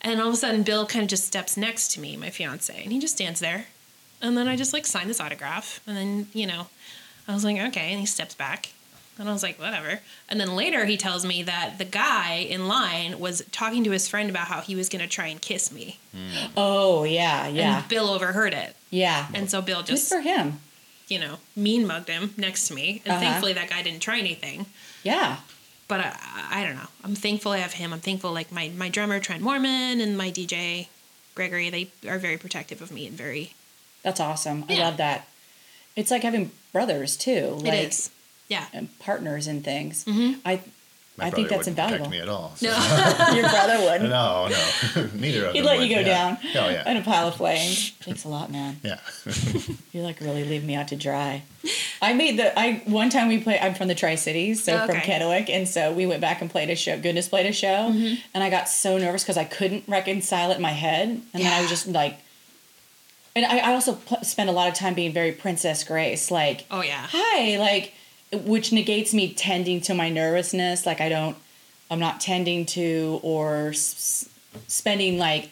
[0.00, 2.76] And all of a sudden, Bill kind of just steps next to me, my fiance,
[2.82, 3.66] and he just stands there.
[4.20, 6.66] And then I just like sign this autograph, and then you know,
[7.28, 8.70] I was like, okay, and he steps back.
[9.20, 9.98] And I was like, whatever.
[10.28, 14.06] And then later he tells me that the guy in line was talking to his
[14.08, 15.98] friend about how he was going to try and kiss me.
[16.56, 18.76] Oh yeah, yeah, And Bill overheard it.
[18.90, 19.26] yeah.
[19.34, 20.60] And so Bill Good just, for him.
[21.08, 23.00] You know, mean mugged him next to me.
[23.04, 23.20] And Uh-huh.
[23.20, 24.66] thankfully that guy didn't try anything.
[25.02, 25.38] Yeah.
[25.88, 26.16] But I,
[26.50, 26.88] I don't know.
[27.02, 27.92] I'm thankful I have him.
[27.94, 30.88] I'm thankful, like, my, my drummer, Trent Moorman, and my DJ,
[31.34, 33.54] Gregory, they are very protective of me and very.
[34.02, 34.64] That's awesome.
[34.68, 35.26] I love that.
[35.96, 37.56] It's like having brothers too.
[37.62, 38.10] Like, it is.
[38.48, 38.66] Yeah.
[38.74, 40.04] And partners and things.
[40.04, 40.40] Mhm.
[40.44, 40.60] I
[41.18, 42.10] My I think that's wouldn't invaluable.
[42.10, 42.52] me at all.
[42.54, 43.34] so- No.
[43.34, 44.02] Your brother would.
[44.08, 45.60] No, no, neither of you.
[45.60, 46.06] He'd them let would, you go yeah.
[46.06, 47.90] down Oh yeah, in a pile of flames.
[48.00, 48.78] Thanks a lot, man.
[48.84, 49.00] yeah.
[49.92, 51.42] You like really leave me out to dry.
[52.00, 53.58] I made the I one time we played.
[53.60, 55.18] I'm from the Tri Cities, so Oh, from okay.
[55.18, 56.96] Kennewick, and so we went back and played a show.
[57.00, 58.14] Goodness played a show, Mm-hmm.
[58.34, 61.52] and I got so nervous because I couldn't reconcile it in my head, and then
[61.52, 62.18] I was just like.
[63.36, 66.64] And I, I also pl- spend a lot of time being very Princess Grace, like
[66.72, 67.06] Oh, yeah.
[67.08, 67.92] hi, like,
[68.32, 70.86] which negates me tending to my nervousness.
[70.86, 71.36] Like, I don't,
[71.90, 74.28] I'm not tending to or s-
[74.66, 75.50] spending like,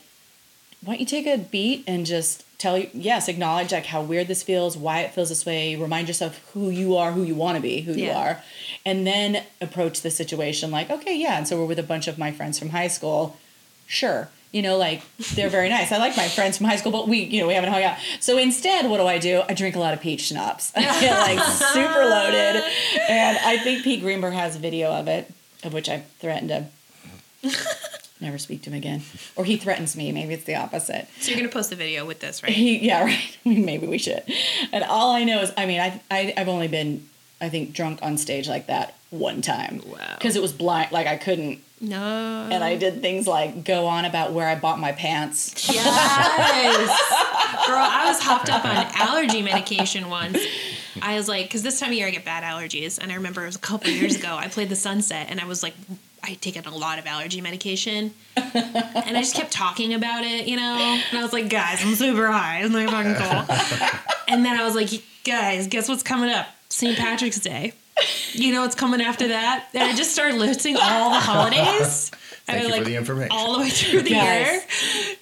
[0.82, 4.28] why don't you take a beat and just tell you, yes, acknowledge like how weird
[4.28, 7.56] this feels, why it feels this way, remind yourself who you are, who you want
[7.56, 8.42] to be, who you are,
[8.84, 11.36] and then approach the situation like, okay, yeah.
[11.36, 13.36] And so we're with a bunch of my friends from high school.
[13.86, 14.30] Sure.
[14.52, 15.02] You know, like
[15.34, 15.92] they're very nice.
[15.92, 17.98] I like my friends from high school, but we, you know, we haven't hung out.
[18.20, 19.42] So instead, what do I do?
[19.48, 20.72] I drink a lot of peach schnapps.
[20.76, 22.62] I get like super loaded.
[23.08, 25.30] And I think Pete Greenberg has a video of it,
[25.62, 26.66] of which I threatened to
[28.20, 29.02] never speak to him again.
[29.34, 30.12] Or he threatens me.
[30.12, 31.08] Maybe it's the opposite.
[31.20, 32.52] So you're going to post the video with this, right?
[32.52, 33.38] He, yeah, right.
[33.44, 34.22] Maybe we should.
[34.72, 37.08] And all I know is, I mean, I, I I've only been,
[37.40, 39.82] I think, drunk on stage like that one time.
[39.86, 40.14] Wow.
[40.14, 42.48] Because it was blind, like I couldn't, No.
[42.50, 45.68] and I did things like go on about where I bought my pants.
[45.72, 46.88] Yes.
[47.66, 50.38] Girl, I was hopped up on allergy medication once.
[51.02, 52.98] I was like, because this time of year I get bad allergies.
[52.98, 55.44] And I remember it was a couple years ago, I played the sunset and I
[55.46, 55.74] was like,
[56.24, 58.14] I had taken a lot of allergy medication.
[58.36, 60.76] And I just kept talking about it, you know?
[61.10, 62.60] And I was like, guys, I'm super high.
[62.62, 63.90] It's not fucking cool.
[64.28, 64.88] And then I was like,
[65.24, 66.48] guys, guess what's coming up?
[66.68, 66.98] St.
[66.98, 67.74] Patrick's Day.
[68.32, 69.68] You know what's coming after that?
[69.72, 72.10] And I just started listing all the holidays.
[72.46, 73.30] Thank I, you like, for the information.
[73.32, 74.46] all the way through the Guys.
[74.46, 74.60] year.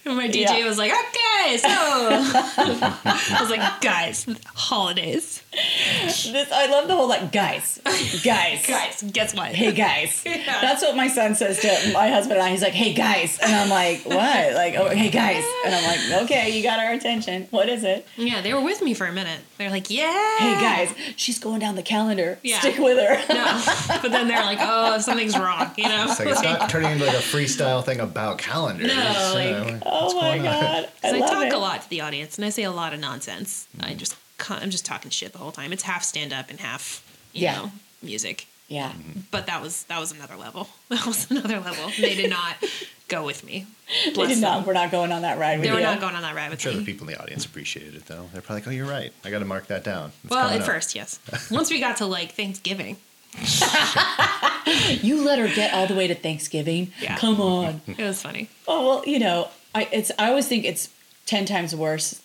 [0.05, 0.67] And my DJ Yeah.
[0.67, 5.43] was like, okay, so I was like, guys, holidays.
[5.55, 7.81] This, I love the whole like, guys,
[8.25, 9.55] guys, Guys, guess what?
[9.55, 10.23] hey guys.
[10.35, 10.61] Yeah.
[10.61, 12.51] That's what my son says to my husband and I.
[12.51, 14.55] He's like, hey guys, and I'm like, what?
[14.55, 17.47] Like, oh, hey guys, and I'm like, okay, you got our attention.
[17.51, 18.07] What is it?
[18.17, 19.41] Yeah, they were with me for a minute.
[19.59, 20.39] They're like, yeah.
[20.39, 22.39] Hey guys, she's going down the calendar.
[22.43, 22.59] Yeah.
[22.61, 23.35] Stick with her.
[23.35, 23.63] No.
[24.03, 26.07] But then they're like, oh, something's wrong, you know?
[26.09, 28.89] It's like it's not turning into like a freestyle thing about calendars.
[28.89, 31.53] No, It's, like- what's Oh my god, I, I, love talk it.
[31.53, 33.67] a lot to the audience and I say a lot of nonsense.
[33.81, 34.17] I just,
[34.49, 35.73] I'm just talking shit the whole time.
[35.73, 37.57] It's half stand up and half, you Yeah.
[37.57, 37.73] know,
[38.03, 38.47] music.
[38.69, 39.21] Yeah, mm-hmm.
[39.31, 40.69] But that was that was another level.
[40.89, 41.91] That was another level.
[42.01, 42.57] They did not
[43.09, 43.67] go with me.
[44.07, 44.57] they Bless did not.
[44.59, 44.67] them.
[44.67, 45.85] We're not going on that ride with They were you.
[45.85, 48.07] not going on that ride I'm with sure the people in the audience appreciated it
[48.07, 48.29] though.
[48.33, 49.13] They're probably like, "Oh, you're right.
[49.25, 51.19] I got to mark that down." It's Well, at up." first, yes.
[51.51, 52.97] Once we got to like Thanksgiving,
[55.03, 56.93] You let her get all the way to Thanksgiving.
[57.01, 57.17] Yeah.
[57.19, 57.81] Come on.
[57.87, 58.49] it was funny.
[58.67, 60.89] Oh well, you know, I it's I always think it's
[61.27, 62.21] ten times worse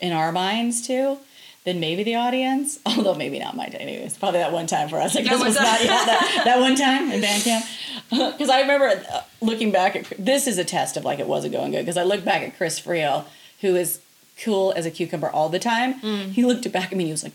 [0.00, 1.18] in our minds too
[1.64, 2.78] than maybe the audience.
[2.86, 3.74] Although maybe not mine.
[3.74, 5.16] Anyways, probably that one time for us.
[5.16, 5.66] I guess one was time.
[5.66, 7.64] not yeah, that, that one time in band camp.
[8.10, 11.52] Because I remember uh, looking back at this is a test of like it wasn't
[11.52, 11.80] going good.
[11.80, 13.24] Because I look back at Chris Friel,
[13.60, 14.00] who is
[14.42, 16.00] cool as a cucumber all the time.
[16.00, 16.32] Mm.
[16.32, 17.32] He looked back at me and he was like.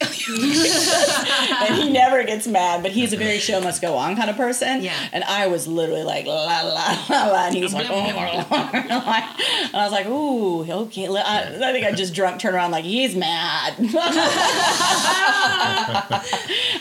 [0.00, 4.36] and he never gets mad, but he's a very show must go on kind of
[4.36, 4.80] person.
[4.80, 4.94] Yeah.
[5.12, 7.94] And I was literally like la la la la, and he was like, oh.
[8.04, 9.34] and I
[9.74, 11.08] was like, ooh, okay.
[11.08, 13.74] I, I think I just drunk, turned around like he's mad.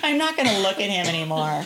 [0.04, 1.66] I'm not gonna look at him anymore.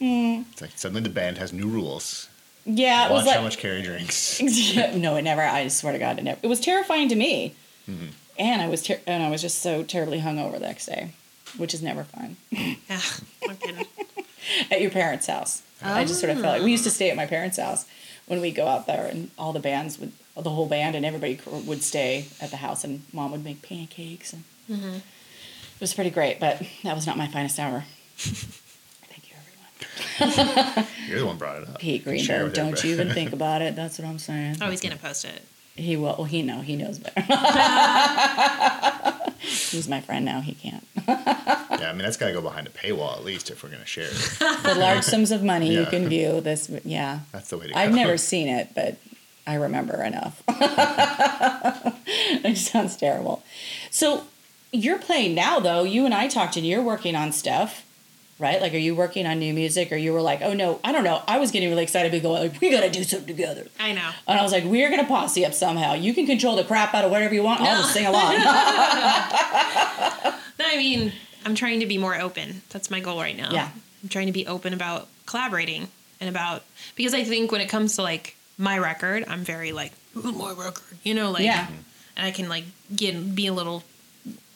[0.00, 0.42] Hmm.
[0.50, 2.28] It's like suddenly the band has new rules.
[2.64, 4.42] Yeah, it Watch was like how much Carrie drinks.
[4.42, 5.42] no, it never.
[5.42, 6.40] I swear to God, it never.
[6.42, 7.54] It was terrifying to me,
[7.88, 8.08] mm-hmm.
[8.38, 11.10] And I was ter- and I was just so terribly hungover the next day,
[11.56, 12.36] which is never fun.
[12.88, 13.00] Yeah,
[13.48, 13.86] I'm kidding.
[14.70, 15.62] at your parents' house.
[15.82, 17.86] I just sort of felt like we used to stay at my parents' house
[18.26, 21.40] when we go out there, and all the bands would, the whole band and everybody
[21.46, 24.96] would stay at the house, and mom would make pancakes, and mm-hmm.
[24.96, 26.40] it was pretty great.
[26.40, 27.84] But that was not my finest hour.
[28.16, 29.36] Thank you,
[30.20, 30.86] everyone.
[31.08, 31.78] You're the one brought it up.
[31.78, 32.88] Pete You can Greenberg, don't everybody.
[32.88, 33.76] you even think about it.
[33.76, 34.56] That's what I'm saying.
[34.60, 35.42] Oh, he's gonna post it.
[35.78, 36.16] He will.
[36.18, 36.60] Well, he know.
[36.60, 37.20] He knows better.
[39.40, 40.40] He's my friend now.
[40.40, 40.86] He can't.
[41.06, 43.86] Yeah, I mean that's got to go behind a paywall at least if we're gonna
[43.86, 44.10] share it.
[44.62, 46.68] For large sums of money, you can view this.
[46.84, 47.78] Yeah, That's the way to go.
[47.78, 48.96] I've never seen it, but
[49.46, 50.42] I remember enough.
[52.44, 53.44] it sounds terrible.
[53.90, 54.24] So
[54.72, 55.84] you're playing now, though.
[55.84, 57.84] You and I talked, and you're working on stuff,
[58.38, 58.60] right?
[58.60, 61.04] Like, are you working on new music, or you were like, oh no, I don't
[61.04, 61.22] know.
[61.26, 63.66] I was getting really excited, be going like, we got to do something together.
[63.80, 64.10] I know.
[64.26, 65.94] And I was like, we're gonna posse up somehow.
[65.94, 67.60] You can control the crap out of whatever you want.
[67.60, 68.34] I'll just sing along.
[70.58, 71.12] No, I mean,
[71.46, 72.62] I'm trying to be more open.
[72.70, 73.50] That's my goal right now.
[73.52, 73.68] Yeah.
[74.02, 75.86] I'm trying to be open about collaborating
[76.20, 76.64] and about
[76.96, 80.98] because I think when it comes to like my record, I'm very like my record,
[81.04, 81.68] you know, like Yeah.
[82.16, 82.64] and I can like
[82.94, 83.84] get be a little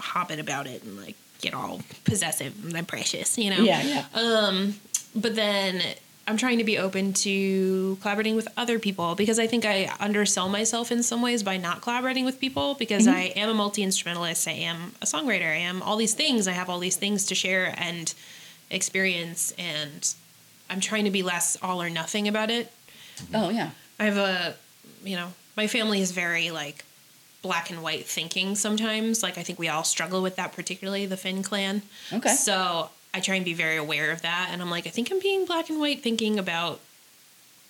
[0.00, 3.62] hobbit about it and like get all possessive and precious, you know.
[3.62, 4.04] yeah, yeah.
[4.18, 4.76] Um,
[5.14, 5.82] but then
[6.26, 10.48] I'm trying to be open to collaborating with other people because I think I undersell
[10.48, 13.16] myself in some ways by not collaborating with people because Mm-hmm.
[13.16, 16.46] I am a multi instrumentalist, I am a songwriter, I am all these things.
[16.48, 18.14] I have all these things to share and
[18.70, 20.14] experience, and
[20.70, 22.70] I'm trying to be less all or nothing about it.
[23.34, 23.70] Oh yeah.
[23.98, 24.54] I have a,
[25.04, 26.84] you know, my family is very like
[27.42, 29.22] black and white thinking sometimes.
[29.22, 31.82] Like I think we all struggle with that, particularly the Finn clan.
[32.12, 32.30] Okay.
[32.34, 35.20] So I try and be very aware of that, and I'm like, I think I'm
[35.20, 36.80] being black and white thinking about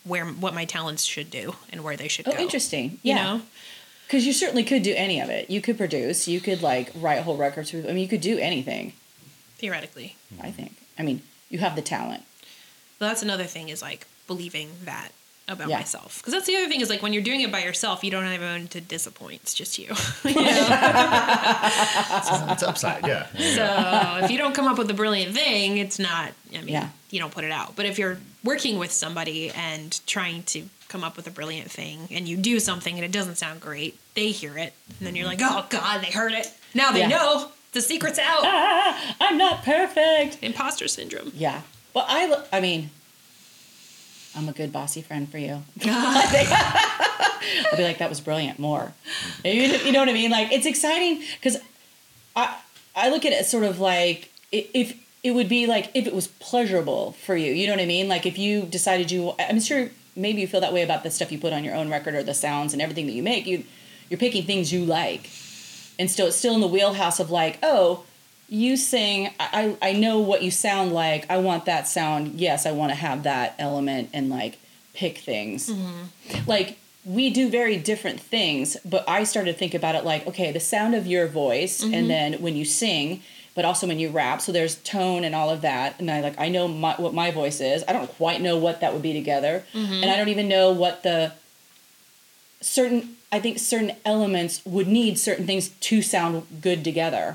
[0.04, 2.32] where what my talents should do and where they should go.
[2.32, 2.42] Oh, go.
[2.42, 2.98] interesting.
[3.02, 3.22] You Yeah.
[3.24, 3.42] know,
[4.06, 5.48] Because you certainly could do any of it.
[5.48, 6.28] You could produce.
[6.28, 7.72] You could like write whole records.
[7.74, 8.92] I mean, you could do anything.
[9.58, 10.16] theoretically.
[10.40, 10.76] I think.
[10.98, 12.24] I mean, you have the talent.
[12.98, 15.10] But that's another thing is like believing that
[15.48, 15.78] about Yeah.
[15.78, 16.18] myself.
[16.18, 18.24] Because that's the other thing is like when you're doing it by yourself, you don't
[18.24, 19.40] have anyone to disappoint.
[19.42, 19.94] It's just you.
[20.24, 20.42] you know?
[22.52, 23.26] It's upside, yeah.
[23.56, 26.32] So if you don't come up with a brilliant thing, it's not.
[26.54, 26.88] I mean, Yeah.
[27.10, 27.76] you don't put it out.
[27.76, 32.08] But if you're working with somebody and trying to come up with a brilliant thing,
[32.10, 35.26] and you do something and it doesn't sound great, they hear it, and then you're
[35.26, 36.50] like, oh god, they heard it.
[36.74, 37.08] Now they Yeah.
[37.08, 38.42] know the secret's out.
[38.44, 40.38] Ah, I'm not perfect.
[40.42, 41.32] Imposter syndrome.
[41.34, 41.62] Yeah.
[41.94, 42.26] Well, I.
[42.26, 42.90] lo- I mean,
[44.34, 45.62] I'm a good bossy friend for you.
[45.84, 48.58] I'll be like, that was brilliant.
[48.58, 48.92] More.
[49.44, 50.30] You, you know what I mean?
[50.30, 51.58] Like, it's exciting because
[52.34, 52.56] I
[52.94, 56.28] I look at it sort of like if it would be like if it was
[56.28, 57.52] pleasurable for you.
[57.52, 58.08] You know what I mean?
[58.08, 61.32] Like if you decided you, I'm sure maybe you feel that way about the stuff
[61.32, 63.46] you put on your own record or the sounds and everything that you make.
[63.46, 63.64] You
[64.08, 65.30] you're picking things you like,
[65.98, 68.04] and still it's still in the wheelhouse of like, oh,
[68.52, 69.30] you sing.
[69.40, 71.30] I I know what you sound like.
[71.30, 72.38] I want that sound.
[72.38, 74.58] Yes, I want to have that element and like
[74.94, 75.70] pick things.
[75.70, 76.48] Mm-hmm.
[76.48, 80.52] Like we do very different things but i started to think about it like okay
[80.52, 82.06] the sound of your voice and mm-hmm.
[82.06, 83.20] then when you sing
[83.54, 84.40] but also when you rap.
[84.40, 87.30] So there's tone and all of that and i like i know my, what my
[87.30, 87.84] voice is.
[87.86, 89.92] I don't quite know what that would be together mm-hmm.
[89.92, 91.32] and i don't even know what the
[92.60, 97.34] certain i think certain elements would need certain things to sound good together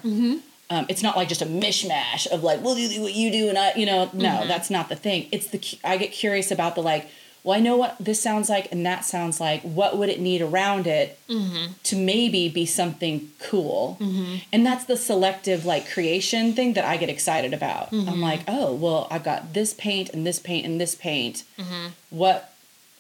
[0.70, 3.49] um, it's not like just a mishmash of like, well, you do what you do,
[3.49, 4.47] and I, you know, no, mm-hmm.
[4.47, 5.28] that's not the thing.
[5.32, 7.07] It's the I get curious about the like,
[7.43, 9.61] well, I know what this sounds like and that sounds like.
[9.61, 11.72] What would it need around it mm-hmm.
[11.84, 13.97] to maybe be something cool?
[14.01, 14.36] Mm-hmm.
[14.51, 17.93] And that's the selective like creation thing that I get excited about.
[17.93, 21.45] I'm like, oh, well, I've got this paint and this paint and this paint.
[22.09, 22.53] What?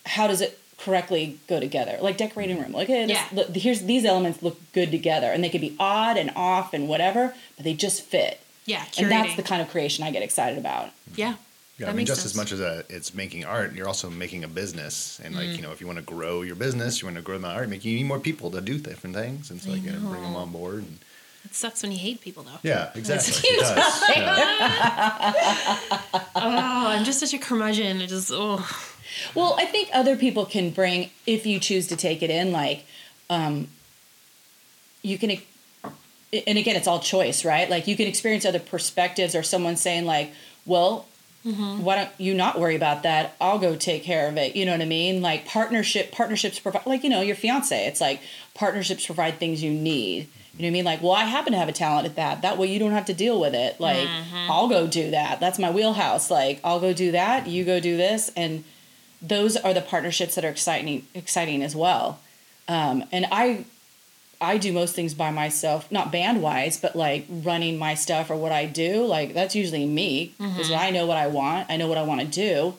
[0.05, 0.57] How does it?
[0.79, 3.27] Correctly go together like decorating room like hey, this, Yeah.
[3.33, 6.87] look, here's these elements look good together and they could be odd and off and
[6.87, 10.57] whatever but they just fit Yeah, and that's the kind of creation I get excited
[10.59, 10.89] about.
[11.15, 11.35] Yeah.
[11.79, 12.31] Yeah, I mean, just sense.
[12.33, 15.21] as much as a, it's making art, you're also making a business.
[15.23, 15.55] And like, Mm.
[15.57, 17.69] you know, if you want to grow your business, you want to grow the art,
[17.69, 19.51] make you need more people to do different things.
[19.51, 20.79] And so, like, you know, bring them on board.
[20.83, 20.97] And,
[21.45, 22.57] It sucks when you hate people though.
[22.63, 23.31] yeah, exactly.
[23.33, 24.03] huge It does.
[24.09, 25.77] Yeah.
[26.39, 28.01] Oh, I'm just such a curmudgeon.
[28.01, 28.57] It just oh
[29.35, 32.51] Well, I think other people can bring if you choose to take it in.
[32.51, 32.85] Like,
[33.29, 33.67] um,
[35.01, 37.69] you can, and again, it's all choice, right?
[37.69, 40.31] Like, you can experience other perspectives, or someone saying like,
[40.65, 41.05] "Well,
[41.43, 43.35] why don't you not worry about that?
[43.39, 45.21] I'll go take care of it." You know what I mean?
[45.21, 47.85] Like partnership, partnerships provide, like you know, your fiance.
[47.87, 48.19] It's like
[48.53, 50.27] partnerships provide things you need.
[50.57, 50.85] You know what I mean?
[50.85, 52.41] Like, well, I happen to have a talent at that.
[52.41, 53.79] That way, you don't have to deal with it.
[53.79, 54.07] Like,
[54.49, 55.39] I'll go do that.
[55.39, 56.31] That's my wheelhouse.
[56.31, 57.45] Like, I'll go do that.
[57.47, 58.63] You go do this, and
[59.21, 62.19] those are the partnerships that are exciting exciting as well
[62.67, 63.65] um, and i
[64.39, 68.35] i do most things by myself not band wise but like running my stuff or
[68.35, 71.87] what i do like that's usually me because i know what i want i know
[71.87, 72.75] what i want to do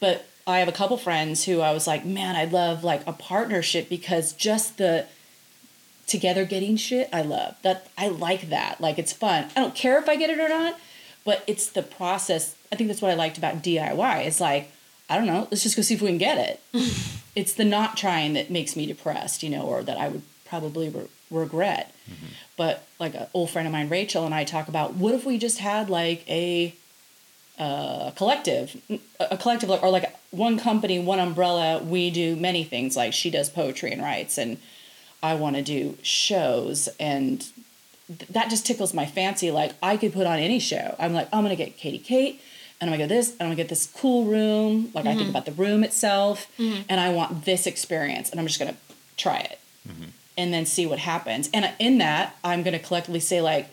[0.00, 3.12] but i have a couple friends who i was like man i'd love like a
[3.12, 5.04] partnership because just the
[6.06, 9.98] together getting shit i love that i like that like it's fun i don't care
[9.98, 10.78] if i get it or not
[11.28, 12.54] but it's the process.
[12.72, 14.24] I think that's what I liked about DIY.
[14.26, 14.72] It's like,
[15.08, 16.60] I don't know, let's just go see if we can get it.
[17.34, 20.88] it's the not trying that makes me depressed, you know, or that I would probably
[20.88, 21.94] re- regret.
[22.56, 25.38] But like an old friend of mine, Rachel, and I talk about what if we
[25.38, 26.74] just had like a
[27.58, 28.80] uh, collective,
[29.20, 31.82] a collective, or like one company, one umbrella.
[31.82, 32.96] We do many things.
[32.96, 34.58] Like she does poetry and writes, and
[35.22, 37.40] I want to do shows, and
[38.06, 39.50] th- that just tickles my fancy.
[39.50, 40.94] Like I could put on any show.
[40.98, 42.40] I'm like, I'm gonna get Katie Kate,
[42.80, 44.90] and I'm gonna go this, and I'm gonna get this cool room.
[44.94, 45.30] Like I think mm-hmm.
[45.30, 46.82] about the room itself, mm-hmm.
[46.88, 48.76] and I want this experience, and I'm just gonna
[49.16, 49.58] try it,
[49.88, 50.10] mm-hmm.
[50.36, 51.50] and then see what happens.
[51.52, 53.68] And in that, I'm gonna collectively say like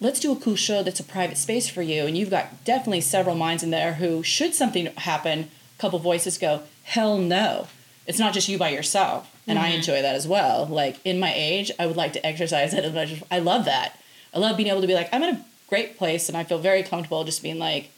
[0.00, 3.00] let's do a cool show that's a private space for you and you've got definitely
[3.00, 7.66] several minds in there who should something happen a couple voices go hell no.
[8.06, 10.66] It's not just you by yourself and i enjoy that as well.
[10.66, 13.64] Like in my age i would like to exercise it as much as i love
[13.64, 13.98] that.
[14.34, 16.58] I love being able to be like i'm in a great place and i feel
[16.58, 17.90] very comfortable just being like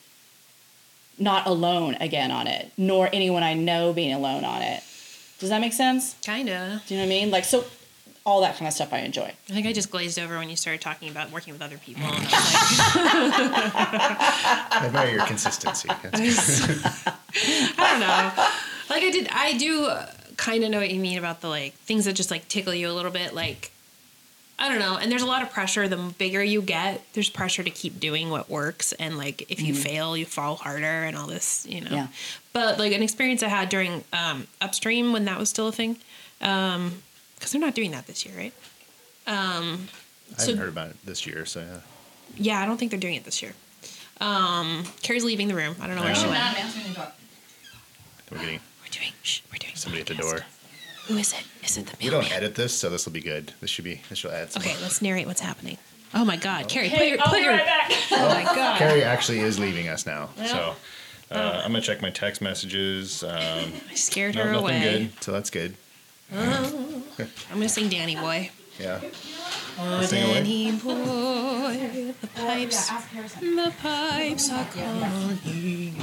[1.18, 4.82] not alone again on it nor anyone i know being alone on it
[5.38, 6.82] does that make sense Kinda.
[6.86, 7.64] do you know what i mean like so
[8.24, 10.56] all that kind of stuff i enjoy I think I just glazed over when you
[10.56, 12.02] started talking about working with other people.
[12.08, 13.74] And I was like,
[14.82, 15.88] I admire your consistency.
[15.88, 16.80] That's good.
[17.78, 18.44] I don't know.
[18.94, 19.90] Like I did, I do
[20.36, 22.90] kind of know what you mean about the like things that just like tickle you
[22.90, 23.32] a little bit.
[23.34, 23.72] Like
[24.60, 24.96] I don't know.
[24.96, 25.86] And there's a lot of pressure.
[25.86, 28.92] The bigger you get, there's pressure to keep doing what works.
[28.92, 31.90] And like if you fail, you fall harder and all this, you know.
[31.92, 32.06] Yeah.
[32.52, 35.96] But like an experience I had during um, Upstream when that was still a thing,
[36.40, 38.52] because they're not doing that this year, right?
[39.28, 39.86] Um,
[40.36, 41.80] I haven't heard about it this year, so yeah.
[42.36, 43.52] yeah, I don't think they're doing it this year.
[44.20, 45.76] Um, Carrie's leaving the room.
[45.80, 46.30] I don't know where she Oh.
[46.30, 46.56] went.
[48.30, 49.12] We're getting We're doing.
[49.22, 49.74] Shh, we're doing.
[49.76, 50.40] somebody at the door.
[51.08, 51.44] Who is it?
[51.64, 53.52] Is it the We don't edit this, so this will be good.
[53.60, 54.00] This should be.
[54.08, 54.52] This should add.
[54.52, 55.78] Some Okay, let's narrate what's happening.
[56.14, 57.52] Oh my God, Carrie, put Hey, your, I'll put your.
[57.52, 57.90] right back.
[58.12, 58.78] Oh my God.
[58.78, 60.74] Carrie actually is leaving us now, so
[61.30, 61.36] Oh.
[61.36, 63.22] uh, I'm gonna check my text messages.
[63.22, 63.30] Um,
[63.90, 64.80] I scared no, her nothing away.
[65.10, 65.74] good, so that's good.
[66.32, 67.02] I'm
[67.52, 68.50] gonna sing Danny Boy.
[68.78, 69.00] Yeah.
[69.80, 70.34] Oh, Sing away.
[70.34, 72.88] Danny Boy, the pipes,
[73.40, 75.96] the pipes are calling.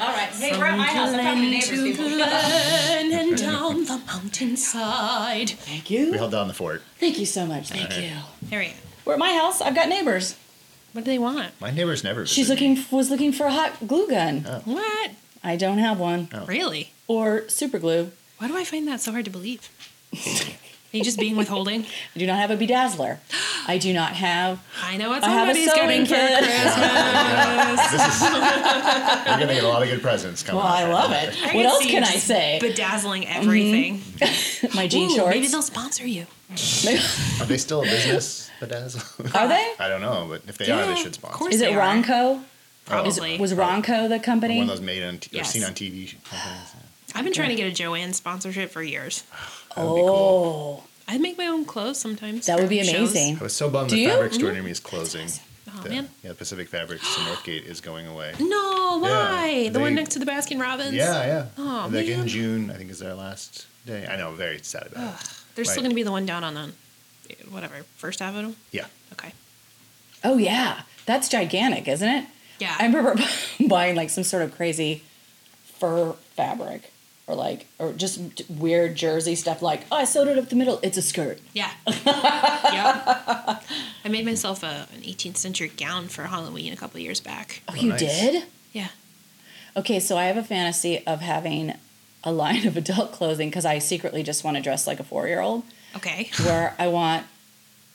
[0.00, 0.28] All right.
[0.30, 1.10] Hey, we're at my house.
[1.10, 2.06] I'm talking to neighbors, To people.
[2.22, 5.50] And down the mountainside.
[5.50, 6.06] Thank you.
[6.06, 6.18] We you.
[6.18, 6.82] held down the fort.
[6.98, 7.68] Thank you so much.
[7.68, 8.02] Thank Alright.
[8.04, 8.16] you.
[8.42, 8.72] There we go.
[9.04, 9.60] We're at my house.
[9.60, 10.36] I've got neighbors.
[10.92, 11.52] What do they want?
[11.60, 12.24] My neighbors never.
[12.26, 12.76] She's visit me.
[12.76, 14.44] looking was looking for a hot glue gun.
[14.48, 14.62] Oh.
[14.64, 15.10] What?
[15.44, 16.28] I don't have one.
[16.32, 16.46] Oh.
[16.46, 16.92] Really?
[17.06, 18.10] Or super glue.
[18.38, 19.68] Why do I find that so hard to believe?
[20.92, 21.82] Are you just being withholding?
[22.16, 23.18] I do not have a bedazzler.
[23.68, 24.58] I do not have.
[24.82, 26.38] I know what I have a somebody's sewing getting for kit.
[26.38, 27.90] Christmas.
[27.92, 28.22] This is.
[28.22, 30.62] we're gonna get a lot of good presents coming.
[30.62, 31.36] Well, up I love it.
[31.44, 32.58] I What else can I say?
[32.60, 33.98] Bedazzling everything.
[33.98, 34.76] Mm-hmm.
[34.76, 35.34] My jean Ooh, shorts.
[35.34, 36.26] Maybe they'll sponsor you.
[36.50, 38.50] Are they still a business?
[38.60, 39.34] Bedazzle?
[39.34, 39.74] Are they?
[39.78, 41.38] I don't know, but if they are, they should of sponsor.
[41.38, 41.54] course.
[41.54, 41.70] Is it.
[41.72, 42.42] Ronco?
[42.86, 43.08] Probably.
[43.10, 44.56] Is it, was Ronco the company?
[44.58, 45.50] One of those made on t- Yes.
[45.50, 46.74] or seen on TV companies.
[47.14, 49.24] I've been trying to get a Joann sponsorship for years.
[49.76, 50.84] That would oh, cool.
[51.08, 52.46] I make my own clothes sometimes.
[52.46, 52.94] that would be shows.
[52.94, 53.38] amazing.
[53.38, 54.08] I was so bummed Do the you?
[54.10, 54.54] fabric store mm-hmm.
[54.54, 55.28] near me is closing.
[55.68, 56.08] Oh, The- man.
[56.22, 58.34] Yeah, Pacific Fabrics in Northgate is going away.
[58.38, 59.64] No, why?
[59.64, 60.94] the they- one next to the Baskin Robbins.
[60.94, 61.46] Yeah, yeah.
[61.58, 62.26] Oh, like in.
[62.28, 64.06] June, I think is their last day.
[64.06, 65.30] I know, very sad about it.
[65.54, 66.72] There's still going to be the one down on the,
[67.50, 68.54] whatever, First Avenue.
[68.70, 68.86] Yeah.
[69.12, 69.32] Okay.
[70.22, 72.24] Oh yeah, that's gigantic, isn't it?
[72.58, 72.76] Yeah.
[72.78, 73.16] I remember
[73.68, 75.02] buying like some sort of crazy
[75.64, 76.92] fur fabric
[77.30, 78.20] or like or just
[78.50, 81.70] weird jersey stuff like oh I sewed it up the middle it's a skirt Yeah.
[81.86, 82.04] yep.
[84.04, 87.62] I made myself a, an 18th century gown for Halloween a couple of years back.
[87.68, 88.00] oh, you nice.
[88.00, 88.88] did Yeah.
[89.76, 91.74] okay so I have a fantasy of having
[92.24, 95.26] a line of adult clothing because I secretly just want to dress like a four
[95.28, 95.62] year old
[95.96, 96.30] Okay.
[96.44, 97.26] where I want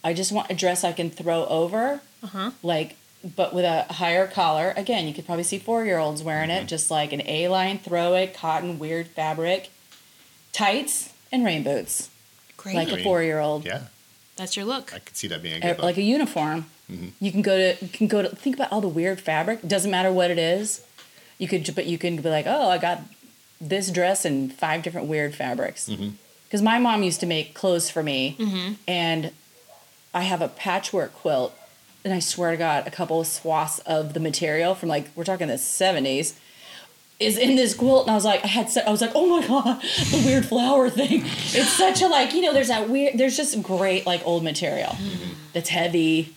[0.03, 2.51] I just want a dress I can throw over Uh huh.
[2.63, 2.95] like
[3.35, 6.59] but with a higher collar again you could probably see four year olds wearing it
[6.59, 6.67] mm-hmm.
[6.67, 9.69] just like an a line throw it cotton weird fabric
[10.55, 12.09] tights and rain boots.
[12.57, 12.75] Great.
[12.75, 13.03] like a Green.
[13.03, 13.81] four year old Yeah,
[14.37, 14.93] That's your look.
[14.93, 15.97] I could see that being a er, good like look.
[15.97, 16.65] a uniform.
[16.89, 17.09] Mm-hmm.
[17.19, 19.61] You can go to you can go to think about all the weird fabric.
[19.67, 20.85] Doesn't matter what it is.
[21.37, 23.01] You could but you can be like oh i got
[23.59, 25.89] this dress in five different weird fabrics.
[25.89, 26.09] Mm-hmm.
[26.45, 28.35] Because my mom used to make clothes for me
[28.87, 29.31] and
[30.13, 31.53] i have a patchwork quilt
[32.05, 35.23] and i swear to god a couple of swaths of the material from like we're
[35.25, 36.35] talking the 70s
[37.19, 39.25] is in this quilt and i was like i had se- i was like oh
[39.39, 39.81] my god
[40.11, 43.61] the weird flower thing it's such a like you know there's that weird there's just
[43.63, 45.33] great like old material mm-hmm.
[45.53, 46.33] that's heavy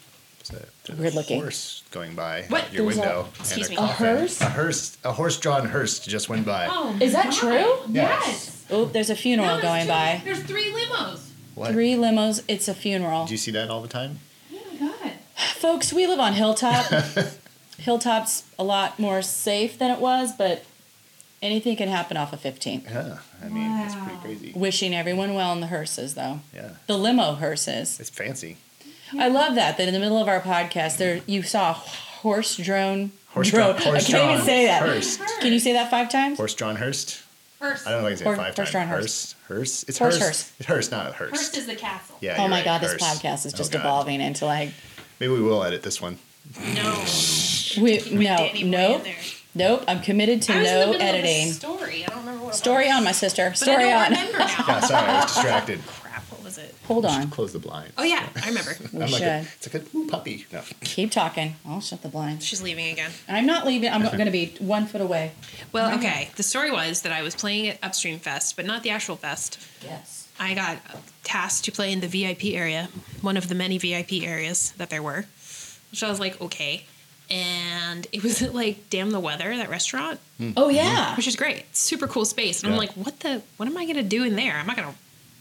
[0.48, 1.40] There's a, there's Weird a looking.
[1.42, 2.72] horse going by What?
[2.72, 3.28] your There's a- window.
[3.40, 3.82] Excuse and me.
[3.82, 4.40] a, A hearse?
[4.40, 4.96] A hearse.
[5.04, 6.66] A horse-drawn hearse just went by.
[6.70, 7.32] Oh, Is that my.
[7.32, 7.74] true?
[7.90, 8.64] Yes.
[8.70, 11.28] oh there's a funeral No, there's going two- by There's three limos.
[11.56, 11.72] What?
[11.72, 14.20] three limos it's a funeral Do you see that all the time?
[15.62, 15.78] Oh my god.
[15.78, 16.86] Folks, we live on Hilltop.
[17.78, 20.64] Hilltop's a lot more safe than it was, but
[21.40, 22.82] anything can happen off of 15.
[22.90, 24.52] Yeah, I mean, it's pretty crazy.
[24.54, 26.40] Wishing everyone well in the hearses, though.
[26.54, 28.00] Yeah, The limo hearses.
[28.00, 28.56] it's fancy.
[29.18, 29.78] I love that.
[29.78, 33.12] That in the middle of our podcast, there you saw a horse drone.
[33.28, 33.76] Horse drone.
[33.76, 34.82] drawn, horse I can't even say that.
[34.82, 35.20] Hearst.
[35.40, 36.36] Can you say that five times?
[36.36, 37.22] Horse drawn Hearst.
[37.60, 37.86] Hearst.
[37.86, 38.70] I don't know if I can say Horse- it five horse times.
[38.72, 39.36] drawn Hearst.
[39.48, 39.88] Hearst.
[39.88, 40.24] It's Horse Hearst.
[40.48, 40.52] hearse.
[40.58, 41.34] It's Hearst, not Hearst.
[41.36, 42.16] Hearst is the castle.
[42.20, 42.34] Yeah.
[42.36, 43.80] oh you're my right, god, this podcast is Oh, just God.
[43.80, 44.70] evolving into like
[45.20, 46.18] Maybe we will edit this one.
[46.74, 47.04] No.
[47.82, 49.02] we no Danny nope
[49.54, 49.84] nope.
[49.86, 51.52] I'm committed to I was in the no middle of a editing.
[51.52, 52.04] story.
[52.04, 52.94] I don't remember what it Story was.
[52.96, 53.48] on, my sister.
[53.50, 54.26] But Story I don't on.
[54.26, 54.64] remember now.
[54.66, 55.80] Yeah, sorry, I was distracted.
[55.86, 56.74] Crap, what was it?
[56.86, 57.28] Hold on.
[57.28, 57.92] Close the blinds.
[57.98, 58.70] Oh yeah, I remember.
[58.94, 60.46] We I'm should like a, it's like a ooh, puppy.
[60.52, 60.62] No.
[60.80, 61.56] keep talking.
[61.66, 62.46] I'll shut the blinds.
[62.46, 63.10] She's leaving again.
[63.28, 63.90] I'm not leaving.
[63.92, 65.32] I'm going to be one foot away.
[65.72, 66.30] Well, okay.
[66.36, 69.58] The story was that I was playing at Upstream Fest, but not the actual fest.
[69.84, 70.17] Yes.
[70.38, 70.78] I got
[71.24, 72.88] tasked to play in the VIP area,
[73.20, 75.26] one of the many VIP areas that there were.
[75.90, 76.84] Which I was like, okay.
[77.30, 80.52] And it was at like Damn the Weather, that restaurant, hmm.
[80.56, 81.16] Oh yeah.
[81.16, 81.64] which is great.
[81.76, 82.62] Super cool space.
[82.62, 84.56] And I'm like, what the what am I gonna do in there?
[84.56, 84.94] I'm not gonna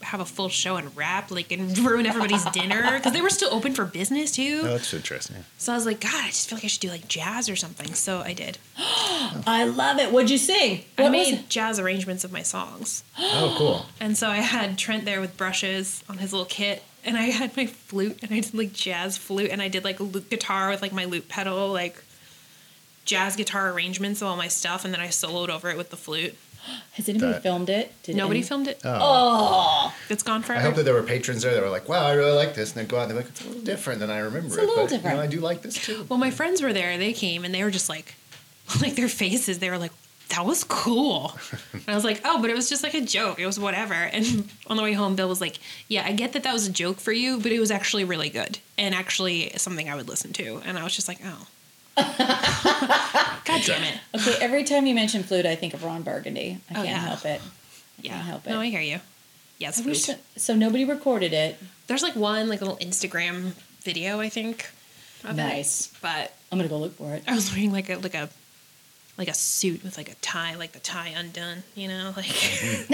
[0.07, 3.53] have a full show and rap like and ruin everybody's dinner because they were still
[3.53, 4.61] open for business too.
[4.63, 5.37] Oh, that's interesting.
[5.57, 7.55] So I was like, God, I just feel like I should do like jazz or
[7.55, 7.93] something.
[7.93, 8.57] So I did.
[8.77, 10.11] I love it.
[10.11, 10.85] What'd you sing?
[10.97, 13.03] I What was made jazz arrangements of my songs.
[13.19, 13.85] Oh, cool.
[13.99, 17.57] And so I had Trent there with brushes on his little kit, and I had
[17.57, 20.69] my flute, and I did like jazz flute, and I did like a loop guitar
[20.69, 22.01] with like my loop pedal, like
[23.05, 25.97] jazz guitar arrangements of all my stuff, and then I soloed over it with the
[25.97, 26.37] flute.
[26.93, 27.93] Has anybody That- filmed it?
[28.03, 28.79] Did Nobody any- filmed it.
[28.83, 29.93] Oh, oh.
[30.09, 30.59] It's gone forever.
[30.59, 30.67] I forever.
[30.69, 32.81] hope that there were patrons there that were like, "Wow, I really like this," and
[32.83, 34.61] they go out and they're like, "It's a little different than I remember It's a
[34.61, 35.15] it." little but, different.
[35.15, 36.05] You know, I do like this too.
[36.09, 36.97] well, my friends were there.
[36.97, 38.15] They came, and they were just like,
[38.81, 39.59] like their faces.
[39.59, 39.91] They were like,
[40.29, 41.37] "That was cool."
[41.73, 43.39] and I was like, "Oh, but it was just like a joke.
[43.39, 46.43] It was whatever." And on the way home, Bill was like, "Yeah, I get that
[46.43, 49.89] that was a joke for you, but it was actually really good and actually something
[49.89, 51.47] I would listen to." And I was just like, "Oh."
[53.45, 53.97] God damn it.
[54.15, 54.35] okay.
[54.41, 56.59] Every time you mention flute, I think of Ron Burgundy.
[56.69, 56.97] I Oh, can't yeah.
[56.99, 57.41] help it.
[58.01, 58.11] Yeah.
[58.13, 58.49] Can't help it.
[58.51, 58.59] No.
[58.59, 58.99] I hear you.
[59.59, 61.57] Yes, so, so nobody recorded it.
[61.87, 64.69] There's like one like little Instagram video, I think.
[65.23, 65.33] of it.
[65.37, 65.91] Nice.
[66.01, 67.23] But I'm gonna go look for it.
[67.27, 68.29] I was wearing like a like a
[69.17, 72.27] like a suit with like a tie, like the tie undone, you know, like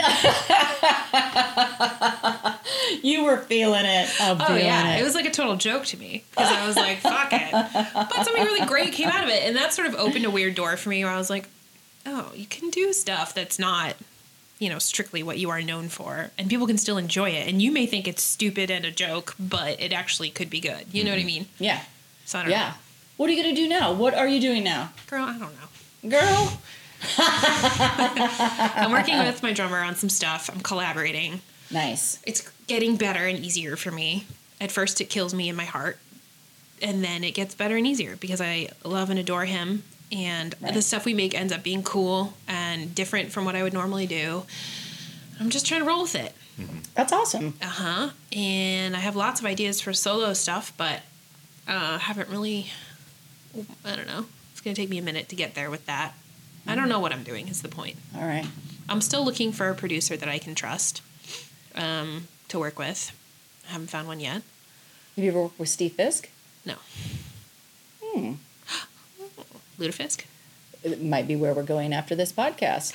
[3.03, 4.09] You were feeling it.
[4.19, 5.01] Oh, I'm Oh feeling yeah, it.
[5.01, 8.13] it was like a total joke to me because I was like, "Fuck it," but
[8.13, 10.77] something really great came out of it, and that sort of opened a weird door
[10.77, 11.47] for me where I was like,
[12.05, 13.95] "Oh, you can do stuff that's not,
[14.59, 17.47] you know, strictly what you are known for, and people can still enjoy it.
[17.49, 20.85] And you may think it's stupid and a joke, but it actually could be good.
[20.91, 21.27] You know what I mm-hmm.
[21.27, 21.45] mean?
[21.59, 21.81] yeah.
[22.25, 22.73] So I don't Yeah.
[23.17, 23.91] What are you gonna do now?
[23.93, 25.25] What are you doing now, girl.
[25.25, 25.67] I don't know.
[26.07, 26.59] Girl?
[27.17, 30.49] I'm working with my drummer on some stuff.
[30.53, 31.41] I'm collaborating.
[31.71, 32.19] Nice.
[32.25, 34.25] It's getting better and easier for me.
[34.61, 35.97] At first, it kills me in my heart,
[36.81, 39.83] and then it gets better and easier because I love and adore him.
[40.11, 40.73] And Right.
[40.73, 44.05] the stuff we make ends up being cool and different from what I would normally
[44.05, 44.45] do.
[45.39, 46.33] I'm just trying to roll with it.
[46.93, 47.55] That's awesome.
[47.61, 48.09] Uh huh.
[48.31, 51.01] And I have lots of ideas for solo stuff, but
[51.67, 52.67] uh, haven't really.
[53.83, 54.25] I don't know.
[54.63, 56.13] It's gonna take me a minute to get there with that.
[56.65, 57.49] I don't know what I'm doing.
[57.49, 57.97] Is the point.
[58.15, 58.45] All right.
[58.87, 61.01] I'm still looking for a producer that I can trust
[61.75, 63.11] um, to work with.
[63.67, 64.35] I haven't found one yet.
[64.35, 64.43] Have
[65.17, 66.29] you ever worked with Steve Fisk?
[66.65, 66.75] No.
[68.01, 68.35] Hmm.
[69.77, 70.23] Ludafisk?
[70.81, 72.93] It might be where we're going after this podcast.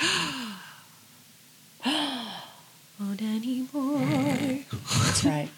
[1.85, 4.64] Oh, Danny boy.
[5.05, 5.51] That's right.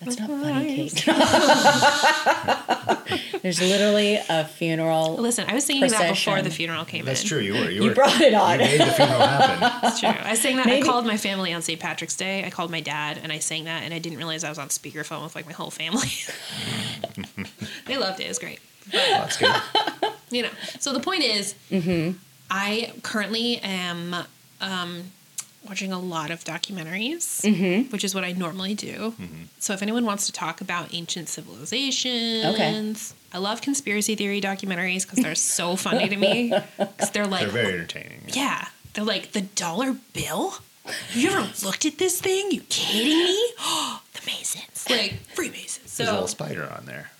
[0.00, 1.08] That's not funny, Kate.
[3.46, 5.14] There's literally a funeral.
[5.18, 7.28] Listen, I was singing that before the funeral came That's in.
[7.28, 7.38] That's true.
[7.38, 7.70] You were.
[7.70, 7.94] You, You were.
[7.94, 8.58] brought it on.
[8.58, 9.60] You made the funeral happen.
[9.82, 10.08] That's true.
[10.08, 10.66] I sang that.
[10.66, 11.78] Maybe- I called my family on St.
[11.78, 12.44] Patrick's Day.
[12.44, 14.66] I called my dad and I sang that, and I didn't realize I was on
[14.66, 16.08] speakerphone with like my whole family.
[17.86, 18.24] they loved it.
[18.24, 18.58] It was great.
[18.90, 19.54] That's good.
[20.30, 20.50] you know.
[20.80, 21.54] So the point is,
[22.50, 24.12] I currently am
[24.60, 25.04] um,
[25.66, 27.90] watching a lot of documentaries, mm-hmm.
[27.90, 29.14] which is what I normally do.
[29.20, 29.42] Mm-hmm.
[29.58, 32.94] So if anyone wants to talk about ancient civilizations, okay.
[33.32, 36.52] I love conspiracy theory documentaries because they're so funny to me.
[36.78, 38.22] Because they're like, They're very entertaining.
[38.28, 40.54] yeah, they're like the dollar bill.
[40.84, 42.50] Have you ever looked at this thing?
[42.50, 43.52] You kidding me?
[44.14, 45.96] the Masons, like Freemasons.
[45.96, 47.10] There's a little spider on there.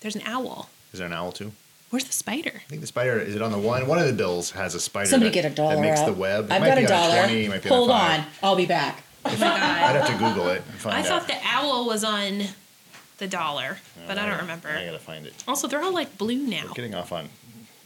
[0.00, 0.68] there's an owl.
[0.92, 1.52] Is there an owl too?
[1.94, 2.50] Where's the spider?
[2.52, 3.86] I think the spider is it on the one.
[3.86, 5.06] One of the bills has a spider.
[5.08, 6.06] Somebody that, get a dollar that makes out.
[6.06, 6.46] the web.
[6.46, 7.22] It I've got a dollar.
[7.22, 8.26] 20, it Hold on, on.
[8.42, 9.04] I'll be back.
[9.24, 9.28] Oh.
[9.32, 11.06] I'd have to Google it and find I out.
[11.06, 12.42] thought the owl was on
[13.18, 14.70] the dollar, oh, but I don't remember.
[14.70, 15.44] I gotta find it.
[15.46, 16.64] Also, they're all like blue now.
[16.66, 17.28] We're getting off on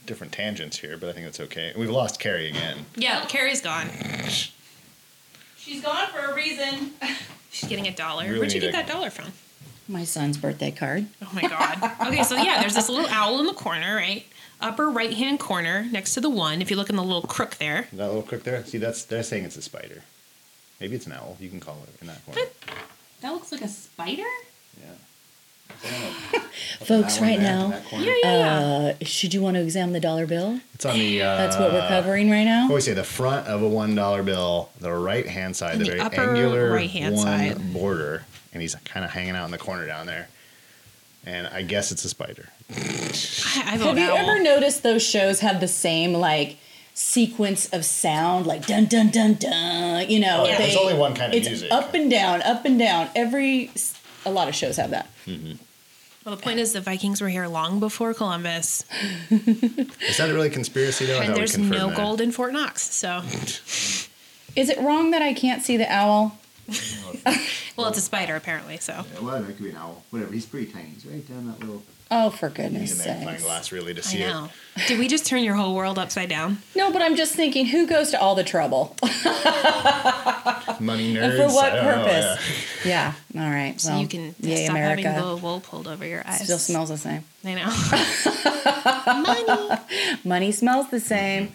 [0.06, 1.74] different tangents here, but I think that's okay.
[1.76, 2.86] We've lost Carrie again.
[2.96, 3.90] Yeah, Carrie's gone.
[5.58, 6.92] She's gone for a reason.
[7.50, 8.24] She's getting a dollar.
[8.24, 9.26] Really Where'd you get a- that dollar from?
[9.88, 11.06] My son's birthday card.
[11.22, 11.82] Oh my god.
[12.08, 14.26] Okay, so yeah, there's this little owl in the corner, right?
[14.60, 16.60] Upper right hand corner next to the one.
[16.60, 17.88] If you look in the little crook there.
[17.92, 18.62] That little crook there.
[18.64, 20.02] See, that's they're saying it's a spider.
[20.80, 21.36] Maybe it's an owl.
[21.40, 22.42] You can call it in that corner.
[23.22, 24.22] That looks like a spider?
[24.78, 24.94] Yeah.
[25.84, 26.44] I.
[26.84, 27.80] Folks, right now.
[27.92, 28.92] Yeah, yeah, yeah.
[29.00, 30.60] uh, should you want to examine the dollar bill?
[30.74, 31.22] It's on the.
[31.22, 32.68] Uh, That's what we're covering right now.
[32.68, 35.84] What we say, the front of a one dollar bill, the right hand side, the
[35.84, 37.72] the very upper angular right-hand one side.
[37.72, 40.28] border, and he's kind of hanging out in the corner down there.
[41.26, 42.48] And I guess it's a spider.
[42.70, 44.16] I, I Have you owl.
[44.16, 46.56] ever noticed those shows have the same like
[46.94, 50.08] sequence of sound, like dun dun dun dun?
[50.08, 51.70] You know, Oh, yeah, there's only one kind of it's music.
[51.72, 53.08] Up and down, up and down.
[53.14, 53.70] Every
[54.28, 55.08] a lot of shows have that.
[55.26, 58.84] Well, the point is the Vikings were here long before Columbus,
[59.30, 61.20] Is that a really conspiracy though?
[61.20, 61.96] And there's no that.
[61.96, 62.82] gold in Fort Knox.
[62.82, 63.22] So,
[64.54, 66.38] Is it wrong that I can't see the owl?
[67.76, 68.76] well, it's a spider apparently.
[68.76, 70.04] So, Yeah, well, it could be an owl.
[70.10, 70.32] Whatever.
[70.32, 70.88] He's pretty tiny.
[70.90, 71.82] He's right down that little.
[72.10, 74.28] Oh, for You need goodness a magnifying glass really to I see it.
[74.28, 74.48] know.
[74.86, 76.58] Did we just turn your whole world upside down?
[76.74, 78.96] No, but I'm just thinking, who goes to all the trouble?
[80.80, 81.36] Money And nerds.
[81.36, 82.84] for what I don't know, purpose?
[82.86, 83.12] yeah.
[83.36, 83.78] All right.
[83.80, 85.10] So well, you can yay, stop America.
[85.10, 86.44] having the wool pulled over your eyes.
[86.44, 87.24] Still smells the same.
[87.44, 89.12] I know.
[89.22, 89.80] Money.
[90.24, 91.52] Money smells the same.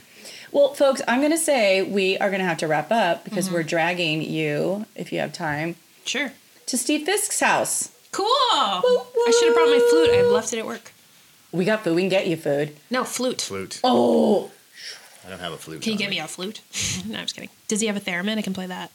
[0.52, 3.46] Well, folks, I'm going to say we are going to have to wrap up because
[3.46, 3.56] Mm-hmm.
[3.56, 5.76] we're dragging you, if you have time,
[6.06, 6.32] Sure.
[6.68, 7.90] to Steve Fisk's house.
[8.14, 8.26] Cool.
[8.28, 10.10] I should have brought my flute.
[10.12, 10.94] I left it at work.
[11.52, 11.96] We got food.
[11.96, 12.76] We can get you food.
[12.90, 13.42] No, flute.
[13.42, 13.80] Flute.
[13.84, 14.52] Oh,
[15.26, 15.82] I don't have a flute.
[15.82, 16.62] Can you on get me a flute?
[17.06, 17.50] no, I'm just kidding.
[17.68, 18.38] Does he have a theremin?
[18.38, 18.92] I can play that.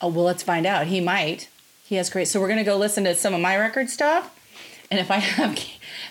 [0.00, 0.86] oh well, let's find out.
[0.88, 1.48] He might.
[1.84, 2.28] He has great.
[2.28, 4.34] So we're going to go listen to some of my record stuff.
[4.90, 5.54] And if I have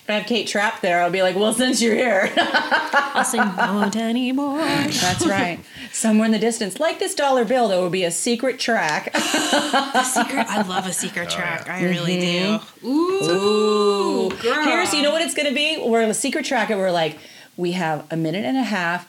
[0.03, 3.41] if I have Kate Trapp there, I'll be like, well, since you're here, I'll sing
[3.57, 5.59] "Won't Anymore." that's right.
[5.91, 9.11] Somewhere in the distance, like this dollar bill, there will be a secret track.
[9.15, 10.47] A secret.
[10.49, 11.69] I love a secret track.
[11.69, 12.85] I really Mm-hmm.
[12.85, 12.87] do.
[12.89, 14.63] Ooh, girl.
[14.63, 15.77] Here's, you know what it's going to be?
[15.85, 17.17] We're in a secret track, and we're like,
[17.57, 19.07] we have a minute and a half.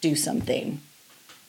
[0.00, 0.80] Do something,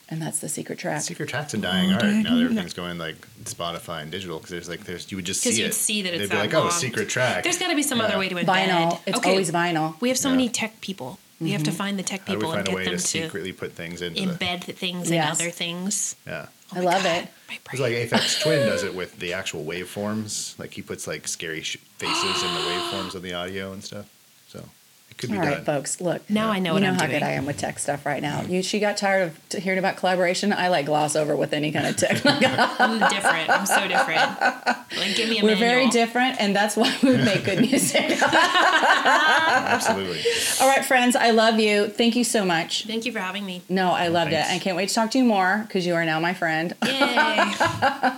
[0.10, 1.01] and that's the secret track.
[1.01, 2.03] Secret track's a dying oh, art.
[2.03, 5.43] Now that everything's going like Spotify and digital because there's like there's you would just
[5.43, 5.74] 'Cause see you'd it.
[5.74, 6.72] see that it's They'd be that like, oh, a long.
[6.72, 7.43] secret track.
[7.43, 8.45] There's got to be some other way to embed.
[8.45, 8.99] Vinyl.
[9.05, 9.30] It's okay.
[9.32, 9.99] always vinyl.
[10.01, 10.36] We have so Yeah.
[10.36, 11.20] many tech people.
[11.39, 11.78] We have to mm-hmm.
[11.78, 13.07] find the tech How do we people and find a get way them to to,
[13.07, 14.28] secretly put things into the?
[14.45, 15.39] embed the things Yes.
[15.39, 16.16] in other things.
[16.28, 16.47] Yeah.
[16.76, 17.30] Oh I love God, it.
[17.72, 20.60] It's like Aphex Twin does it with the actual waveforms.
[20.60, 24.07] Like he puts like scary sh- faces in the waveforms of the audio and stuff.
[24.49, 24.66] So it
[25.20, 25.66] could be All right, done.
[25.66, 26.00] folks.
[26.02, 26.28] Look.
[26.30, 27.12] Now I know you know I'm how doing.
[27.20, 28.42] good I am with tech stuff right now.
[28.44, 30.54] You, she got tired of t- hearing about collaboration.
[30.54, 32.22] I like gloss over with any kind of tech.
[32.26, 33.50] I'm different.
[33.50, 34.22] I'm so different.
[34.98, 38.02] Like, give me a We're very different, and that's why we make good music.
[38.22, 40.22] Absolutely.
[40.62, 41.16] All right, friends.
[41.16, 41.88] I love you.
[41.88, 42.86] Thank you so much.
[42.86, 43.62] Thank you for having me.
[43.70, 44.50] No, I loved Thanks.
[44.50, 44.56] it.
[44.56, 46.74] I can't wait to talk to you more because you are now my friend.
[46.86, 47.00] Yay.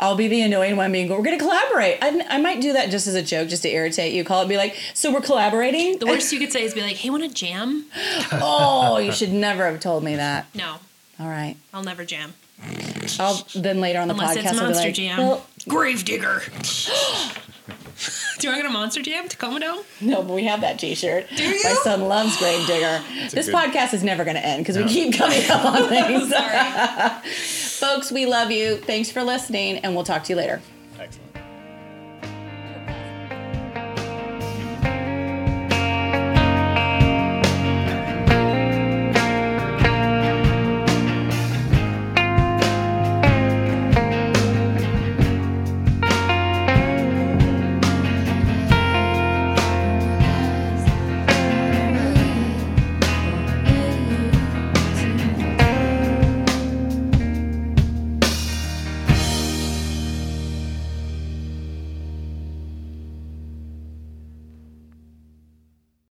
[0.00, 1.98] I'll be the annoying one being, we're going to collaborate.
[2.02, 4.24] I, I might do that just as a joke, just to irritate you.
[4.24, 5.98] Call it, be like, so we're collaborating?
[5.98, 7.86] the worst you could say is be like, "Hey, want to jam?"
[8.32, 10.46] oh, you should never have told me that.
[10.54, 10.76] No,
[11.20, 11.56] All right.
[11.74, 12.34] I'll never jam
[13.20, 15.18] I'll then later on the unless podcast it's I'll be Monster like, Jam.
[15.18, 16.42] well, Gravedigger.
[18.38, 19.84] Do you want to go to Monster Jam, Tacoma Dome?
[20.00, 21.26] no, but we have that T-shirt.
[21.36, 21.60] Do you?
[21.64, 23.02] My son loves Gravedigger.
[23.30, 26.30] This good- podcast is never going to end because we keep coming up on things.
[26.30, 27.20] Sorry.
[27.94, 28.76] Folks, we love you.
[28.76, 30.60] Thanks for listening, and we'll talk to you later.
[30.98, 31.27] Excellent.